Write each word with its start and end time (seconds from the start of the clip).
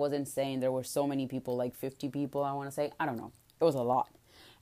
was 0.00 0.12
insane. 0.12 0.58
There 0.58 0.72
were 0.72 0.82
so 0.82 1.06
many 1.06 1.28
people, 1.28 1.56
like 1.56 1.76
50 1.76 2.08
people, 2.08 2.42
I 2.42 2.52
want 2.52 2.68
to 2.68 2.74
say. 2.74 2.90
I 2.98 3.06
don't 3.06 3.16
know. 3.16 3.30
It 3.60 3.64
was 3.64 3.76
a 3.76 3.82
lot. 3.82 4.08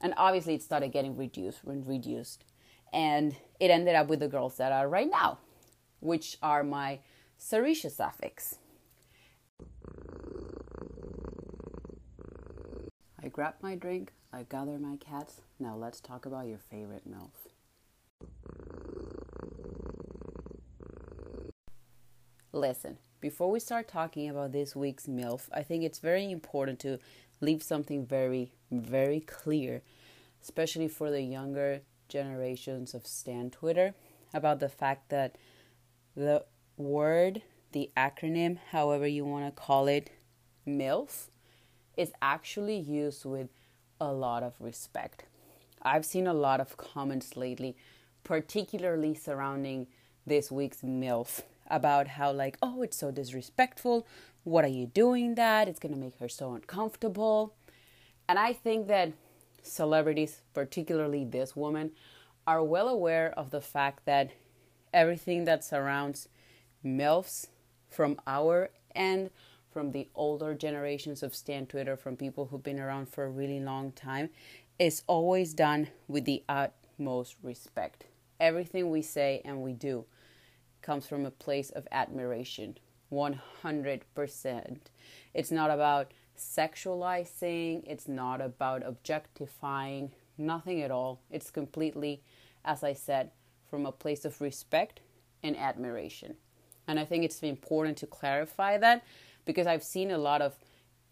And 0.00 0.12
obviously, 0.16 0.54
it 0.54 0.62
started 0.62 0.92
getting 0.92 1.16
reduced 1.16 1.64
and 1.64 1.86
reduced. 1.86 2.44
And 2.92 3.34
it 3.58 3.70
ended 3.70 3.94
up 3.94 4.08
with 4.08 4.20
the 4.20 4.28
girls 4.28 4.56
that 4.58 4.72
are 4.72 4.88
right 4.88 5.10
now, 5.10 5.38
which 6.00 6.36
are 6.42 6.62
my 6.62 7.00
Sarisha 7.40 7.90
suffix. 7.90 8.58
I 13.22 13.28
grab 13.28 13.54
my 13.60 13.74
drink, 13.74 14.12
I 14.32 14.44
gather 14.44 14.78
my 14.78 14.96
cats. 14.96 15.40
Now 15.58 15.76
let's 15.76 16.00
talk 16.00 16.26
about 16.26 16.46
your 16.46 16.58
favorite 16.58 17.02
MILF. 17.08 17.30
Listen, 22.52 22.98
before 23.20 23.50
we 23.50 23.60
start 23.60 23.88
talking 23.88 24.28
about 24.28 24.52
this 24.52 24.76
week's 24.76 25.06
MILF, 25.06 25.48
I 25.52 25.62
think 25.62 25.82
it's 25.82 25.98
very 25.98 26.30
important 26.30 26.78
to 26.80 26.98
leave 27.40 27.62
something 27.62 28.06
very, 28.06 28.52
very 28.70 29.20
clear, 29.20 29.82
especially 30.42 30.88
for 30.88 31.10
the 31.10 31.22
younger 31.22 31.80
generations 32.08 32.94
of 32.94 33.06
Stan 33.06 33.50
Twitter, 33.50 33.94
about 34.32 34.60
the 34.60 34.68
fact 34.68 35.08
that 35.10 35.36
the 36.16 36.44
word, 36.76 37.42
the 37.72 37.90
acronym, 37.96 38.58
however 38.70 39.06
you 39.06 39.24
want 39.24 39.46
to 39.46 39.62
call 39.62 39.88
it, 39.88 40.10
MILF, 40.66 41.28
is 41.96 42.12
actually 42.22 42.76
used 42.78 43.24
with 43.24 43.48
a 44.00 44.12
lot 44.12 44.42
of 44.42 44.54
respect. 44.60 45.24
I've 45.82 46.04
seen 46.04 46.26
a 46.26 46.34
lot 46.34 46.60
of 46.60 46.76
comments 46.76 47.36
lately, 47.36 47.76
particularly 48.22 49.14
surrounding 49.14 49.88
this 50.26 50.52
week's 50.52 50.82
MILF, 50.82 51.42
about 51.68 52.08
how, 52.08 52.32
like, 52.32 52.58
oh, 52.62 52.82
it's 52.82 52.96
so 52.96 53.10
disrespectful. 53.10 54.06
What 54.44 54.64
are 54.64 54.68
you 54.68 54.86
doing 54.86 55.34
that? 55.34 55.68
It's 55.68 55.78
going 55.78 55.94
to 55.94 56.00
make 56.00 56.18
her 56.18 56.28
so 56.28 56.54
uncomfortable. 56.54 57.54
And 58.28 58.38
I 58.38 58.52
think 58.52 58.88
that 58.88 59.12
celebrities, 59.62 60.42
particularly 60.54 61.24
this 61.24 61.54
woman, 61.54 61.92
are 62.46 62.62
well 62.62 62.88
aware 62.88 63.32
of 63.36 63.50
the 63.50 63.60
fact 63.60 64.06
that 64.06 64.30
everything 64.92 65.44
that 65.44 65.64
surrounds 65.64 66.28
MILFs 66.84 67.48
from 67.90 68.20
our 68.26 68.70
end, 68.94 69.30
from 69.70 69.92
the 69.92 70.08
older 70.14 70.54
generations 70.54 71.22
of 71.22 71.34
Stan 71.34 71.66
Twitter, 71.66 71.96
from 71.96 72.16
people 72.16 72.46
who've 72.46 72.62
been 72.62 72.80
around 72.80 73.08
for 73.08 73.24
a 73.24 73.30
really 73.30 73.60
long 73.60 73.92
time, 73.92 74.30
is 74.78 75.02
always 75.06 75.54
done 75.54 75.88
with 76.06 76.24
the 76.24 76.42
utmost 76.48 77.36
respect. 77.42 78.04
Everything 78.40 78.90
we 78.90 79.02
say 79.02 79.42
and 79.44 79.62
we 79.62 79.72
do 79.72 80.04
comes 80.88 81.06
from 81.06 81.26
a 81.26 81.30
place 81.30 81.68
of 81.68 81.86
admiration. 81.92 82.78
100%. 83.12 84.78
It's 85.34 85.50
not 85.50 85.70
about 85.70 86.12
sexualizing, 86.34 87.82
it's 87.86 88.08
not 88.08 88.40
about 88.40 88.82
objectifying, 88.86 90.12
nothing 90.38 90.80
at 90.80 90.90
all. 90.90 91.20
It's 91.30 91.50
completely, 91.50 92.22
as 92.64 92.82
I 92.82 92.94
said, 92.94 93.32
from 93.68 93.84
a 93.84 93.92
place 93.92 94.24
of 94.24 94.40
respect 94.40 95.00
and 95.42 95.58
admiration. 95.58 96.36
And 96.86 96.98
I 96.98 97.04
think 97.04 97.22
it's 97.22 97.42
important 97.42 97.98
to 97.98 98.06
clarify 98.06 98.78
that 98.78 99.04
because 99.44 99.66
I've 99.66 99.84
seen 99.84 100.10
a 100.10 100.16
lot 100.16 100.40
of 100.40 100.54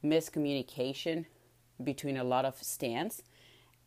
miscommunication 0.03 1.27
between 1.85 2.17
a 2.17 2.25
lot 2.25 2.47
of 2.47 2.63
stands 2.63 3.23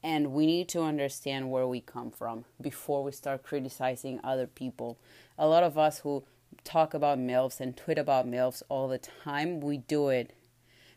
and 0.04 0.32
we 0.32 0.46
need 0.46 0.70
to 0.70 0.82
understand 0.82 1.52
where 1.52 1.68
we 1.68 1.82
come 1.82 2.12
from 2.12 2.46
before 2.62 3.04
we 3.04 3.12
start 3.12 3.44
criticizing 3.44 4.20
other 4.24 4.48
people. 4.48 4.98
A 5.38 5.48
lot 5.48 5.64
of 5.64 5.78
us 5.78 6.00
who 6.00 6.24
talk 6.64 6.94
about 6.94 7.20
MILFs 7.20 7.60
and 7.60 7.76
tweet 7.76 7.98
about 7.98 8.28
MILFs 8.28 8.64
all 8.70 8.88
the 8.88 8.98
time, 8.98 9.60
we 9.60 9.78
do 9.78 10.10
it 10.10 10.34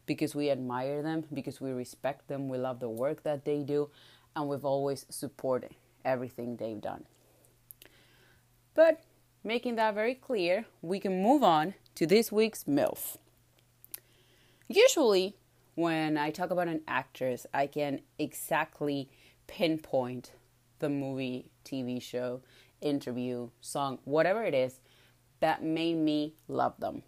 because 0.06 0.34
we 0.34 0.50
admire 0.50 1.02
them, 1.02 1.24
because 1.32 1.60
we 1.60 1.70
respect 1.70 2.28
them, 2.28 2.48
we 2.48 2.58
love 2.58 2.80
the 2.80 2.88
work 2.88 3.22
that 3.22 3.44
they 3.44 3.62
do, 3.62 3.90
and 4.34 4.48
we've 4.48 4.64
always 4.64 5.06
supported 5.08 5.74
everything 6.04 6.56
they've 6.56 6.80
done. 6.80 7.04
But 8.74 9.02
making 9.44 9.76
that 9.76 9.94
very 9.94 10.14
clear, 10.14 10.66
we 10.80 10.98
can 10.98 11.22
move 11.22 11.42
on 11.42 11.74
to 11.96 12.06
this 12.06 12.32
week's 12.32 12.64
MILF. 12.64 13.16
Usually, 14.68 15.36
when 15.74 16.18
I 16.18 16.30
talk 16.30 16.50
about 16.50 16.68
an 16.68 16.82
actress, 16.86 17.46
I 17.52 17.66
can 17.66 18.00
exactly 18.18 19.08
pinpoint 19.46 20.32
the 20.78 20.88
movie, 20.88 21.46
TV 21.64 22.02
show, 22.02 22.42
interview, 22.80 23.50
song, 23.60 23.98
whatever 24.04 24.44
it 24.44 24.54
is 24.54 24.80
that 25.40 25.62
made 25.62 25.96
me 25.96 26.34
love 26.48 26.78
them. 26.78 27.02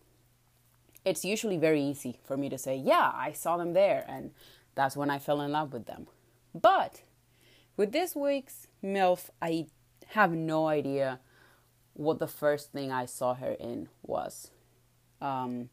It's 1.04 1.24
usually 1.24 1.58
very 1.58 1.82
easy 1.82 2.18
for 2.24 2.36
me 2.36 2.48
to 2.48 2.56
say, 2.56 2.76
yeah, 2.76 3.10
I 3.14 3.32
saw 3.32 3.56
them 3.56 3.74
there, 3.74 4.04
and 4.08 4.30
that's 4.74 4.96
when 4.96 5.10
I 5.10 5.18
fell 5.18 5.40
in 5.42 5.52
love 5.52 5.72
with 5.72 5.86
them. 5.86 6.06
But 6.54 7.02
with 7.76 7.92
this 7.92 8.16
week's 8.16 8.68
MILF, 8.82 9.28
I 9.42 9.66
have 10.08 10.32
no 10.32 10.68
idea 10.68 11.20
what 11.92 12.18
the 12.18 12.26
first 12.26 12.72
thing 12.72 12.90
I 12.90 13.04
saw 13.04 13.34
her 13.34 13.52
in 13.52 13.88
was. 14.02 14.50
Um, 15.20 15.68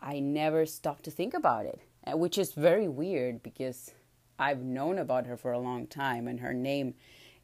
I 0.00 0.20
never 0.20 0.66
stopped 0.66 1.04
to 1.04 1.10
think 1.10 1.32
about 1.32 1.64
it 1.64 1.80
Uh, 2.06 2.16
which 2.16 2.36
is 2.36 2.52
very 2.52 2.86
weird 2.88 3.42
because 3.42 3.92
I've 4.38 4.62
known 4.62 4.98
about 4.98 5.26
her 5.26 5.36
for 5.36 5.52
a 5.52 5.58
long 5.58 5.86
time 5.86 6.28
and 6.28 6.40
her 6.40 6.52
name 6.52 6.94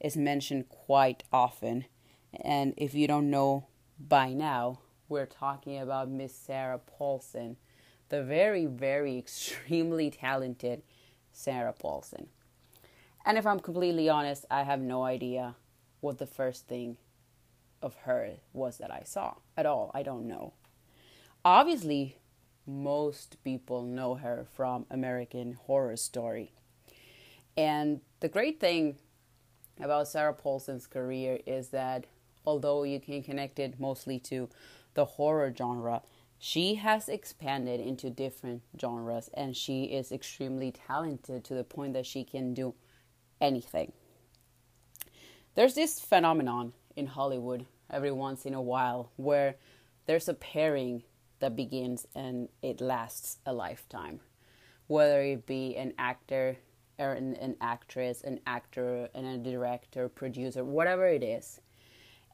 is 0.01 0.17
mentioned 0.17 0.69
quite 0.69 1.25
often. 1.33 1.87
And 2.33 2.75
if 2.77 2.95
you 2.95 3.07
don't 3.07 3.31
know 3.31 3.67
by 3.99 4.33
now, 4.33 4.81
we're 5.09 5.27
talking 5.27 5.79
about 5.79 6.11
Miss 6.11 6.35
Sarah 6.35 6.79
Paulson, 6.79 7.57
the 8.09 8.23
very, 8.23 8.67
very 8.67 9.17
extremely 9.19 10.11
talented 10.11 10.83
Sarah 11.33 11.73
Paulson. 11.73 12.29
And 13.25 13.39
if 13.39 13.47
I'm 13.47 13.61
completely 13.61 14.09
honest, 14.09 14.45
I 14.51 14.63
have 14.63 14.81
no 14.81 15.05
idea 15.05 15.57
what 16.01 16.19
the 16.19 16.27
first 16.27 16.67
thing 16.67 16.97
of 17.83 17.95
her 18.03 18.33
was 18.53 18.79
that 18.79 18.91
I 18.91 19.03
saw 19.05 19.35
at 19.57 19.67
all. 19.67 19.91
I 19.95 20.03
don't 20.03 20.27
know. 20.27 20.53
Obviously, 21.45 22.17
most 22.71 23.43
people 23.43 23.83
know 23.83 24.15
her 24.15 24.47
from 24.55 24.87
American 24.91 25.55
Horror 25.55 25.97
Story. 25.97 26.53
And 27.57 28.01
the 28.21 28.29
great 28.29 28.61
thing 28.61 28.97
about 29.81 30.09
Sarah 30.09 30.35
Paulson's 30.35 30.87
career 30.87 31.41
is 31.47 31.69
that 31.69 32.07
although 32.47 32.85
you 32.85 33.01
can 33.01 33.23
connect 33.23 33.59
it 33.59 33.81
mostly 33.81 34.19
to 34.21 34.49
the 34.95 35.05
horror 35.05 35.53
genre, 35.57 36.03
she 36.39 36.77
has 36.77 37.09
expanded 37.09 37.81
into 37.81 38.09
different 38.09 38.63
genres 38.81 39.29
and 39.35 39.57
she 39.57 39.85
is 39.85 40.11
extremely 40.11 40.73
talented 40.73 41.45
to 41.45 41.55
the 41.55 41.65
point 41.65 41.93
that 41.93 42.07
she 42.07 42.25
can 42.25 42.55
do 42.55 42.75
anything. 43.41 43.93
There's 45.55 45.75
this 45.75 46.01
phenomenon 46.01 46.73
in 46.97 47.09
Hollywood 47.09 47.67
every 47.91 48.13
once 48.13 48.47
in 48.47 48.55
a 48.55 48.63
while 48.63 49.11
where 49.17 49.57
there's 50.07 50.29
a 50.29 50.35
pairing 50.35 51.03
that 51.41 51.57
begins 51.57 52.07
and 52.15 52.49
it 52.63 52.81
lasts 52.81 53.39
a 53.45 53.53
lifetime. 53.53 54.21
Whether 54.87 55.23
it 55.23 55.47
be 55.47 55.77
an 55.77 55.95
actor 55.99 56.59
or 56.99 57.13
an, 57.13 57.35
an 57.37 57.57
actress, 57.61 58.23
an 58.23 58.41
actor, 58.47 59.09
and 59.15 59.27
a 59.27 59.39
director, 59.39 60.09
producer, 60.09 60.65
whatever 60.65 61.07
it 61.07 61.23
is. 61.23 61.61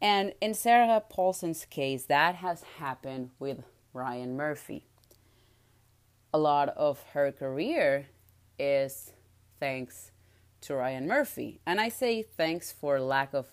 And 0.02 0.34
in 0.40 0.54
Sarah 0.54 1.02
Paulson's 1.08 1.64
case, 1.64 2.04
that 2.06 2.36
has 2.36 2.62
happened 2.78 3.30
with 3.38 3.62
Ryan 3.92 4.36
Murphy. 4.36 4.84
A 6.34 6.38
lot 6.38 6.68
of 6.70 7.02
her 7.14 7.32
career 7.32 8.06
is 8.58 9.12
thanks 9.58 10.10
to 10.62 10.74
Ryan 10.74 11.06
Murphy. 11.06 11.60
And 11.64 11.80
I 11.80 11.88
say 11.88 12.22
thanks 12.22 12.72
for 12.72 13.00
lack 13.00 13.32
of 13.32 13.46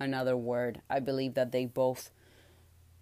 another 0.00 0.36
word. 0.36 0.80
I 0.90 0.98
believe 0.98 1.34
that 1.34 1.52
they 1.52 1.66
both 1.66 2.10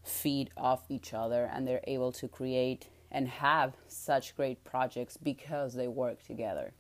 feed 0.03 0.51
off 0.57 0.85
each 0.89 1.15
other 1.15 1.49
and 1.53 1.67
they're 1.67 1.85
able 1.87 2.13
to 2.13 2.29
create 2.29 2.89
and 3.11 3.29
have 3.29 3.75
such 3.89 4.35
great 4.37 4.65
projects 4.65 5.17
because 5.17 5.75
they 5.75 5.89
work 5.89 6.25
together. 6.25 6.73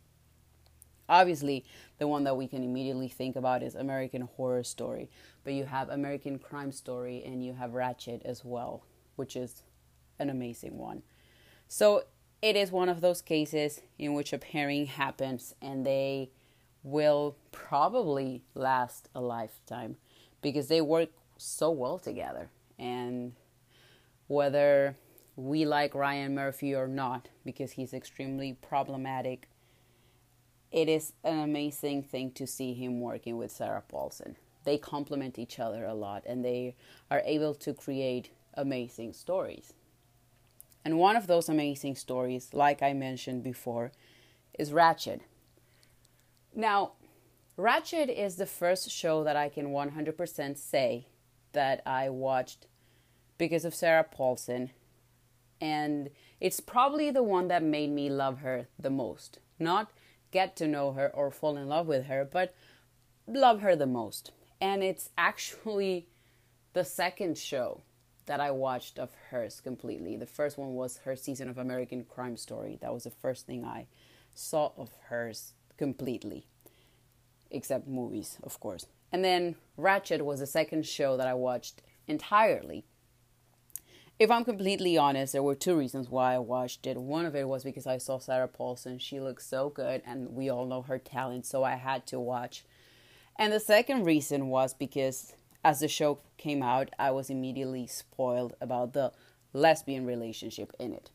Obviously, 1.08 1.64
the 1.98 2.08
one 2.08 2.24
that 2.24 2.36
we 2.36 2.48
can 2.48 2.62
immediately 2.62 3.08
think 3.08 3.36
about 3.36 3.62
is 3.62 3.74
American 3.74 4.22
Horror 4.22 4.64
Story, 4.64 5.10
but 5.44 5.52
you 5.52 5.64
have 5.64 5.90
American 5.90 6.38
Crime 6.38 6.72
Story 6.72 7.22
and 7.24 7.44
you 7.44 7.52
have 7.52 7.72
Ratched 7.72 8.22
as 8.24 8.44
well, 8.44 8.84
which 9.16 9.36
is 9.36 9.62
an 10.18 10.30
amazing 10.30 10.78
one. 10.78 11.02
So, 11.68 12.04
it 12.40 12.56
is 12.56 12.72
one 12.72 12.88
of 12.88 13.00
those 13.00 13.22
cases 13.22 13.82
in 13.98 14.14
which 14.14 14.32
a 14.32 14.38
pairing 14.38 14.86
happens 14.86 15.54
and 15.62 15.86
they 15.86 16.30
will 16.82 17.36
probably 17.52 18.42
last 18.54 19.08
a 19.14 19.20
lifetime 19.20 19.96
because 20.40 20.66
they 20.66 20.80
work 20.80 21.10
so 21.36 21.70
well 21.70 21.98
together 21.98 22.50
and 22.78 23.32
whether 24.26 24.96
we 25.36 25.64
like 25.64 25.94
Ryan 25.94 26.34
Murphy 26.34 26.74
or 26.74 26.86
not, 26.86 27.28
because 27.44 27.72
he's 27.72 27.94
extremely 27.94 28.54
problematic, 28.54 29.48
it 30.70 30.88
is 30.88 31.12
an 31.24 31.38
amazing 31.38 32.02
thing 32.02 32.32
to 32.32 32.46
see 32.46 32.72
him 32.74 33.00
working 33.00 33.36
with 33.36 33.50
Sarah 33.50 33.82
Paulson. 33.86 34.36
They 34.64 34.78
complement 34.78 35.38
each 35.38 35.58
other 35.58 35.84
a 35.84 35.94
lot 35.94 36.22
and 36.26 36.44
they 36.44 36.76
are 37.10 37.22
able 37.24 37.54
to 37.56 37.74
create 37.74 38.30
amazing 38.54 39.12
stories. 39.12 39.74
And 40.84 40.98
one 40.98 41.16
of 41.16 41.26
those 41.26 41.48
amazing 41.48 41.96
stories, 41.96 42.50
like 42.52 42.82
I 42.82 42.92
mentioned 42.92 43.42
before, 43.42 43.92
is 44.58 44.72
Ratched. 44.72 45.20
Now, 46.54 46.92
Ratched 47.56 48.08
is 48.08 48.36
the 48.36 48.46
first 48.46 48.90
show 48.90 49.24
that 49.24 49.36
I 49.36 49.48
can 49.48 49.68
100% 49.68 50.56
say 50.56 51.06
that 51.52 51.82
I 51.86 52.08
watched 52.10 52.66
because 53.38 53.64
of 53.64 53.74
Sarah 53.74 54.04
Paulson. 54.04 54.70
And 55.60 56.10
it's 56.40 56.60
probably 56.60 57.10
the 57.10 57.22
one 57.22 57.48
that 57.48 57.62
made 57.62 57.90
me 57.90 58.10
love 58.10 58.38
her 58.38 58.66
the 58.78 58.90
most. 58.90 59.38
Not 59.58 59.90
get 60.30 60.56
to 60.56 60.66
know 60.66 60.92
her 60.92 61.08
or 61.14 61.30
fall 61.30 61.56
in 61.56 61.68
love 61.68 61.86
with 61.86 62.06
her, 62.06 62.24
but 62.24 62.54
love 63.26 63.60
her 63.60 63.76
the 63.76 63.86
most. 63.86 64.32
And 64.60 64.82
it's 64.82 65.10
actually 65.16 66.08
the 66.72 66.84
second 66.84 67.38
show 67.38 67.82
that 68.26 68.40
I 68.40 68.50
watched 68.50 68.98
of 68.98 69.10
hers 69.30 69.60
completely. 69.60 70.16
The 70.16 70.26
first 70.26 70.56
one 70.56 70.74
was 70.74 70.98
her 71.04 71.16
season 71.16 71.48
of 71.48 71.58
American 71.58 72.04
Crime 72.04 72.36
Story. 72.36 72.78
That 72.80 72.94
was 72.94 73.04
the 73.04 73.10
first 73.10 73.46
thing 73.46 73.64
I 73.64 73.86
saw 74.34 74.72
of 74.76 74.90
hers 75.08 75.52
completely, 75.76 76.46
except 77.50 77.86
movies, 77.88 78.38
of 78.42 78.58
course. 78.60 78.86
And 79.12 79.24
then 79.24 79.56
Ratched 79.78 80.22
was 80.22 80.40
the 80.40 80.46
second 80.46 80.86
show 80.86 81.16
that 81.18 81.28
I 81.28 81.34
watched 81.34 81.82
entirely. 82.08 82.84
If 84.18 84.30
I'm 84.30 84.44
completely 84.44 84.96
honest, 84.96 85.32
there 85.32 85.42
were 85.42 85.54
two 85.54 85.76
reasons 85.76 86.08
why 86.08 86.34
I 86.34 86.38
watched 86.38 86.86
it. 86.86 86.96
One 86.96 87.26
of 87.26 87.36
it 87.36 87.48
was 87.48 87.64
because 87.64 87.86
I 87.86 87.98
saw 87.98 88.18
Sarah 88.18 88.48
Paulson. 88.48 88.98
She 88.98 89.20
looks 89.20 89.46
so 89.46 89.68
good, 89.68 90.02
and 90.06 90.30
we 90.30 90.48
all 90.48 90.64
know 90.64 90.82
her 90.82 90.98
talent, 90.98 91.44
so 91.44 91.64
I 91.64 91.74
had 91.74 92.06
to 92.06 92.20
watch. 92.20 92.64
And 93.36 93.52
the 93.52 93.60
second 93.60 94.04
reason 94.04 94.48
was 94.48 94.74
because 94.74 95.34
as 95.64 95.80
the 95.80 95.88
show 95.88 96.20
came 96.38 96.62
out, 96.62 96.90
I 96.98 97.10
was 97.10 97.30
immediately 97.30 97.86
spoiled 97.86 98.54
about 98.60 98.92
the 98.92 99.12
lesbian 99.52 100.06
relationship 100.06 100.72
in 100.78 100.92
it. 100.92 101.10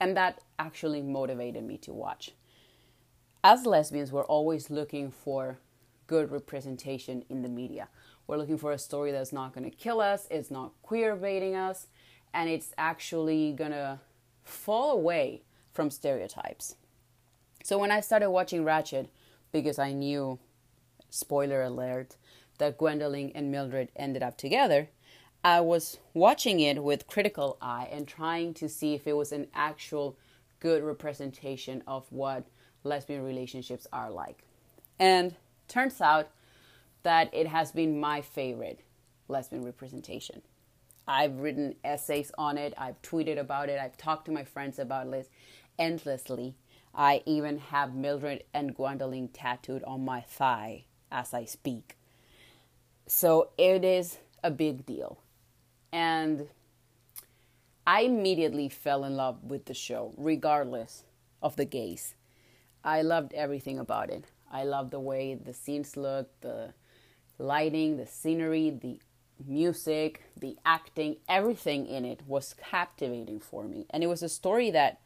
And 0.00 0.16
that 0.16 0.40
actually 0.58 1.02
motivated 1.02 1.64
me 1.64 1.78
to 1.78 1.92
watch. 1.92 2.32
As 3.42 3.66
lesbians, 3.66 4.12
we're 4.12 4.24
always 4.24 4.70
looking 4.70 5.10
for 5.10 5.58
good 6.14 6.30
representation 6.30 7.24
in 7.28 7.42
the 7.42 7.48
media. 7.48 7.88
We're 8.28 8.36
looking 8.36 8.56
for 8.56 8.70
a 8.70 8.78
story 8.78 9.10
that's 9.10 9.32
not 9.32 9.52
going 9.52 9.68
to 9.68 9.76
kill 9.76 10.00
us, 10.00 10.28
it's 10.30 10.48
not 10.48 10.70
queer 10.80 11.16
baiting 11.16 11.56
us, 11.56 11.88
and 12.32 12.48
it's 12.48 12.72
actually 12.78 13.52
going 13.52 13.72
to 13.72 13.98
fall 14.44 14.92
away 14.92 15.42
from 15.72 15.90
stereotypes. 15.90 16.76
So 17.64 17.78
when 17.78 17.90
I 17.90 17.98
started 18.00 18.30
watching 18.30 18.62
Ratched, 18.62 19.08
because 19.50 19.80
I 19.80 19.90
knew, 19.90 20.38
spoiler 21.10 21.64
alert, 21.64 22.14
that 22.58 22.78
Gwendolyn 22.78 23.32
and 23.34 23.50
Mildred 23.50 23.88
ended 23.96 24.22
up 24.22 24.38
together, 24.38 24.90
I 25.42 25.62
was 25.62 25.98
watching 26.12 26.60
it 26.60 26.84
with 26.84 27.08
critical 27.08 27.56
eye 27.60 27.88
and 27.90 28.06
trying 28.06 28.54
to 28.54 28.68
see 28.68 28.94
if 28.94 29.08
it 29.08 29.16
was 29.16 29.32
an 29.32 29.48
actual 29.52 30.16
good 30.60 30.84
representation 30.84 31.82
of 31.88 32.06
what 32.10 32.46
lesbian 32.84 33.24
relationships 33.24 33.88
are 33.92 34.12
like. 34.12 34.44
And 34.96 35.34
turns 35.68 36.00
out 36.00 36.30
that 37.02 37.32
it 37.32 37.46
has 37.46 37.72
been 37.72 38.00
my 38.00 38.20
favorite 38.20 38.80
lesbian 39.28 39.64
representation. 39.64 40.42
I've 41.06 41.38
written 41.38 41.74
essays 41.84 42.32
on 42.38 42.56
it, 42.56 42.74
I've 42.78 43.00
tweeted 43.02 43.38
about 43.38 43.68
it, 43.68 43.78
I've 43.78 43.96
talked 43.96 44.24
to 44.26 44.32
my 44.32 44.44
friends 44.44 44.78
about 44.78 45.06
it 45.08 45.28
endlessly. 45.78 46.54
I 46.94 47.22
even 47.26 47.58
have 47.58 47.94
Mildred 47.94 48.44
and 48.54 48.74
Gwendolyn 48.74 49.28
tattooed 49.28 49.82
on 49.84 50.04
my 50.04 50.20
thigh 50.20 50.84
as 51.10 51.34
I 51.34 51.44
speak. 51.44 51.96
So 53.06 53.50
it 53.58 53.84
is 53.84 54.18
a 54.42 54.50
big 54.50 54.86
deal. 54.86 55.18
And 55.92 56.48
I 57.86 58.02
immediately 58.02 58.68
fell 58.68 59.04
in 59.04 59.16
love 59.16 59.42
with 59.44 59.66
the 59.66 59.74
show, 59.74 60.14
regardless 60.16 61.04
of 61.42 61.56
the 61.56 61.64
gays. 61.64 62.14
I 62.82 63.02
loved 63.02 63.32
everything 63.34 63.78
about 63.78 64.10
it. 64.10 64.24
I 64.50 64.64
love 64.64 64.90
the 64.90 65.00
way 65.00 65.34
the 65.34 65.52
scenes 65.52 65.96
looked, 65.96 66.42
the 66.42 66.74
lighting, 67.38 67.96
the 67.96 68.06
scenery, 68.06 68.70
the 68.70 69.00
music, 69.44 70.22
the 70.38 70.56
acting, 70.64 71.16
everything 71.28 71.86
in 71.86 72.04
it 72.04 72.20
was 72.26 72.54
captivating 72.54 73.40
for 73.40 73.64
me. 73.64 73.86
And 73.90 74.02
it 74.02 74.06
was 74.06 74.22
a 74.22 74.28
story 74.28 74.70
that 74.70 75.00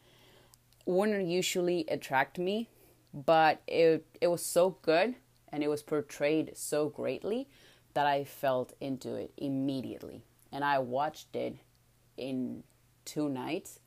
wouldn't 0.85 1.27
usually 1.27 1.85
attract 1.87 2.37
me, 2.37 2.69
but 3.13 3.61
it 3.67 4.05
it 4.21 4.27
was 4.27 4.45
so 4.45 4.77
good 4.81 5.15
and 5.51 5.63
it 5.63 5.67
was 5.67 5.81
portrayed 5.81 6.51
so 6.55 6.89
greatly 6.89 7.47
that 7.93 8.05
I 8.05 8.23
felt 8.23 8.73
into 8.79 9.15
it 9.15 9.31
immediately. 9.37 10.23
And 10.51 10.63
I 10.63 10.79
watched 10.79 11.35
it 11.35 11.57
in 12.17 12.63
two 13.05 13.29
nights 13.29 13.79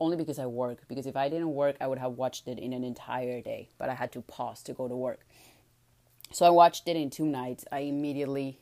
only 0.00 0.16
because 0.16 0.38
I 0.38 0.46
work. 0.46 0.86
Because 0.88 1.06
if 1.06 1.16
I 1.16 1.28
didn't 1.28 1.54
work, 1.54 1.76
I 1.80 1.86
would 1.86 1.98
have 1.98 2.12
watched 2.12 2.48
it 2.48 2.58
in 2.58 2.72
an 2.72 2.84
entire 2.84 3.40
day, 3.40 3.68
but 3.78 3.88
I 3.88 3.94
had 3.94 4.12
to 4.12 4.20
pause 4.22 4.62
to 4.64 4.72
go 4.72 4.88
to 4.88 4.96
work. 4.96 5.20
So 6.32 6.44
I 6.44 6.50
watched 6.50 6.88
it 6.88 6.96
in 6.96 7.10
two 7.10 7.26
nights. 7.26 7.64
I 7.70 7.80
immediately 7.80 8.58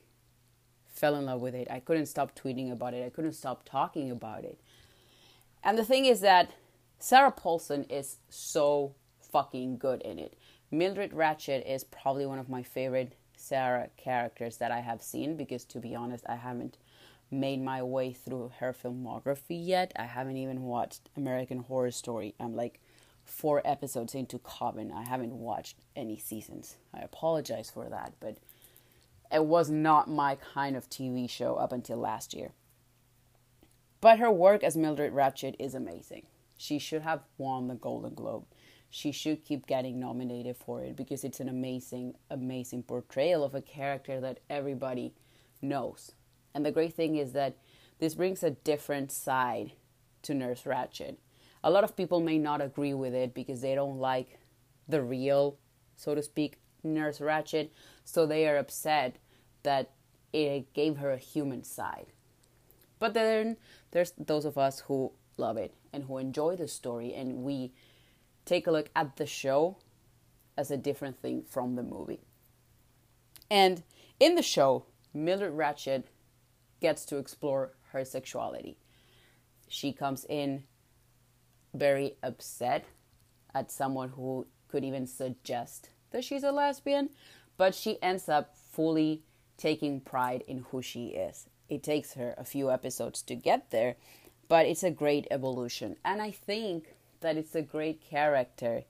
fell 0.88 1.16
in 1.16 1.26
love 1.26 1.40
with 1.40 1.54
it. 1.54 1.68
I 1.70 1.80
couldn't 1.80 2.06
stop 2.06 2.38
tweeting 2.38 2.70
about 2.70 2.94
it, 2.94 3.04
I 3.04 3.10
couldn't 3.10 3.32
stop 3.32 3.64
talking 3.64 4.10
about 4.10 4.44
it. 4.44 4.58
And 5.62 5.76
the 5.76 5.84
thing 5.84 6.04
is 6.04 6.20
that 6.20 6.50
Sarah 6.98 7.32
Paulson 7.32 7.84
is 7.84 8.18
so 8.28 8.94
fucking 9.32 9.78
good 9.78 10.02
in 10.02 10.18
it. 10.18 10.38
Mildred 10.70 11.12
Ratched 11.12 11.66
is 11.66 11.84
probably 11.84 12.26
one 12.26 12.38
of 12.38 12.48
my 12.48 12.62
favorite 12.62 13.14
Sarah 13.36 13.88
characters 13.96 14.58
that 14.58 14.70
I 14.70 14.80
have 14.80 15.02
seen 15.02 15.36
because 15.36 15.64
to 15.66 15.78
be 15.78 15.94
honest, 15.94 16.24
I 16.28 16.36
haven't 16.36 16.78
made 17.34 17.60
my 17.60 17.82
way 17.82 18.12
through 18.12 18.52
her 18.60 18.72
filmography 18.72 19.58
yet. 19.66 19.92
I 19.96 20.04
haven't 20.04 20.36
even 20.36 20.62
watched 20.62 21.10
American 21.16 21.58
Horror 21.58 21.90
Story. 21.90 22.34
I'm 22.40 22.54
like 22.54 22.80
four 23.24 23.62
episodes 23.64 24.14
into 24.14 24.38
Coven. 24.38 24.92
I 24.92 25.04
haven't 25.04 25.32
watched 25.32 25.76
any 25.94 26.18
seasons. 26.18 26.76
I 26.94 27.00
apologize 27.00 27.70
for 27.70 27.88
that, 27.88 28.14
but 28.20 28.38
it 29.32 29.44
was 29.44 29.70
not 29.70 30.08
my 30.08 30.36
kind 30.36 30.76
of 30.76 30.88
TV 30.88 31.28
show 31.28 31.56
up 31.56 31.72
until 31.72 31.98
last 31.98 32.34
year. 32.34 32.52
But 34.00 34.18
her 34.18 34.30
work 34.30 34.62
as 34.62 34.76
Mildred 34.76 35.12
Ratched 35.12 35.56
is 35.58 35.74
amazing. 35.74 36.26
She 36.56 36.78
should 36.78 37.02
have 37.02 37.22
won 37.38 37.68
the 37.68 37.74
Golden 37.74 38.14
Globe 38.14 38.44
she 38.94 39.10
should 39.10 39.44
keep 39.44 39.66
getting 39.66 39.98
nominated 39.98 40.56
for 40.56 40.80
it 40.80 40.94
because 40.94 41.24
it's 41.24 41.40
an 41.40 41.48
amazing, 41.48 42.14
amazing 42.30 42.84
portrayal 42.84 43.42
of 43.42 43.52
a 43.52 43.60
character 43.60 44.20
that 44.20 44.38
everybody 44.48 45.12
knows. 45.60 46.12
And 46.54 46.64
the 46.64 46.72
great 46.72 46.94
thing 46.94 47.16
is 47.16 47.32
that 47.32 47.56
this 47.98 48.14
brings 48.14 48.42
a 48.42 48.50
different 48.50 49.10
side 49.10 49.72
to 50.22 50.34
Nurse 50.34 50.62
Ratched. 50.62 51.16
A 51.62 51.70
lot 51.70 51.84
of 51.84 51.96
people 51.96 52.20
may 52.20 52.38
not 52.38 52.60
agree 52.60 52.94
with 52.94 53.14
it 53.14 53.34
because 53.34 53.60
they 53.60 53.74
don't 53.74 53.98
like 53.98 54.38
the 54.88 55.02
real, 55.02 55.56
so 55.96 56.14
to 56.14 56.22
speak, 56.22 56.58
Nurse 56.82 57.18
Ratched, 57.18 57.70
so 58.04 58.26
they 58.26 58.46
are 58.46 58.58
upset 58.58 59.16
that 59.62 59.90
it 60.32 60.72
gave 60.74 60.98
her 60.98 61.10
a 61.10 61.18
human 61.18 61.64
side. 61.64 62.06
But 62.98 63.14
then 63.14 63.56
there's 63.90 64.12
those 64.18 64.44
of 64.44 64.58
us 64.58 64.80
who 64.80 65.12
love 65.36 65.56
it 65.56 65.74
and 65.92 66.04
who 66.04 66.18
enjoy 66.18 66.56
the 66.56 66.68
story, 66.68 67.14
and 67.14 67.42
we 67.42 67.72
take 68.44 68.66
a 68.66 68.70
look 68.70 68.90
at 68.94 69.16
the 69.16 69.26
show 69.26 69.78
as 70.56 70.70
a 70.70 70.76
different 70.76 71.20
thing 71.20 71.42
from 71.48 71.76
the 71.76 71.82
movie. 71.82 72.20
And 73.50 73.82
in 74.20 74.34
the 74.34 74.42
show, 74.42 74.84
Mildred 75.12 75.52
Ratched 75.52 76.04
gets 76.84 77.06
to 77.06 77.16
explore 77.16 77.72
her 77.92 78.04
sexuality. 78.04 78.76
She 79.68 79.90
comes 79.90 80.26
in 80.28 80.64
very 81.72 82.16
upset 82.22 82.84
at 83.54 83.70
someone 83.70 84.10
who 84.10 84.46
could 84.68 84.84
even 84.84 85.06
suggest 85.06 85.88
that 86.10 86.24
she's 86.24 86.44
a 86.44 86.52
lesbian, 86.52 87.08
but 87.56 87.74
she 87.74 87.96
ends 88.02 88.28
up 88.28 88.54
fully 88.70 89.22
taking 89.56 89.98
pride 89.98 90.44
in 90.46 90.58
who 90.70 90.82
she 90.82 91.06
is. 91.06 91.48
It 91.70 91.82
takes 91.82 92.12
her 92.12 92.34
a 92.36 92.44
few 92.44 92.70
episodes 92.70 93.22
to 93.22 93.34
get 93.34 93.70
there, 93.70 93.96
but 94.46 94.66
it's 94.66 94.82
a 94.82 94.90
great 94.90 95.26
evolution. 95.30 95.96
And 96.04 96.20
I 96.20 96.32
think 96.32 96.96
that 97.22 97.38
it's 97.38 97.54
a 97.54 97.62
great 97.62 98.02
character 98.02 98.84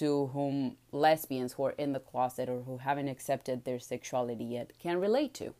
to 0.00 0.26
whom 0.34 0.76
lesbians 0.92 1.54
who 1.54 1.64
are 1.64 1.78
in 1.78 1.94
the 1.94 2.00
closet 2.10 2.50
or 2.50 2.60
who 2.60 2.76
haven't 2.76 3.08
accepted 3.08 3.64
their 3.64 3.80
sexuality 3.80 4.44
yet 4.44 4.72
can 4.78 5.00
relate 5.00 5.32
to. 5.32 5.54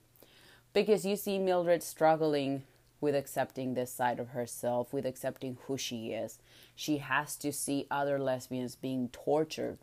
Because 0.77 1.07
you 1.07 1.17
see 1.17 1.39
Mildred 1.39 1.83
struggling 1.83 2.65
with 3.01 3.15
accepting 3.15 3.73
this 3.73 3.91
side 3.91 4.21
of 4.21 4.29
herself, 4.29 4.93
with 4.93 5.07
accepting 5.07 5.57
who 5.63 5.79
she 5.79 6.09
is. 6.09 6.39
She 6.75 6.99
has 6.99 7.35
to 7.37 7.51
see 7.51 7.87
other 7.91 8.19
lesbians 8.19 8.77
being 8.77 9.09
tortured 9.09 9.79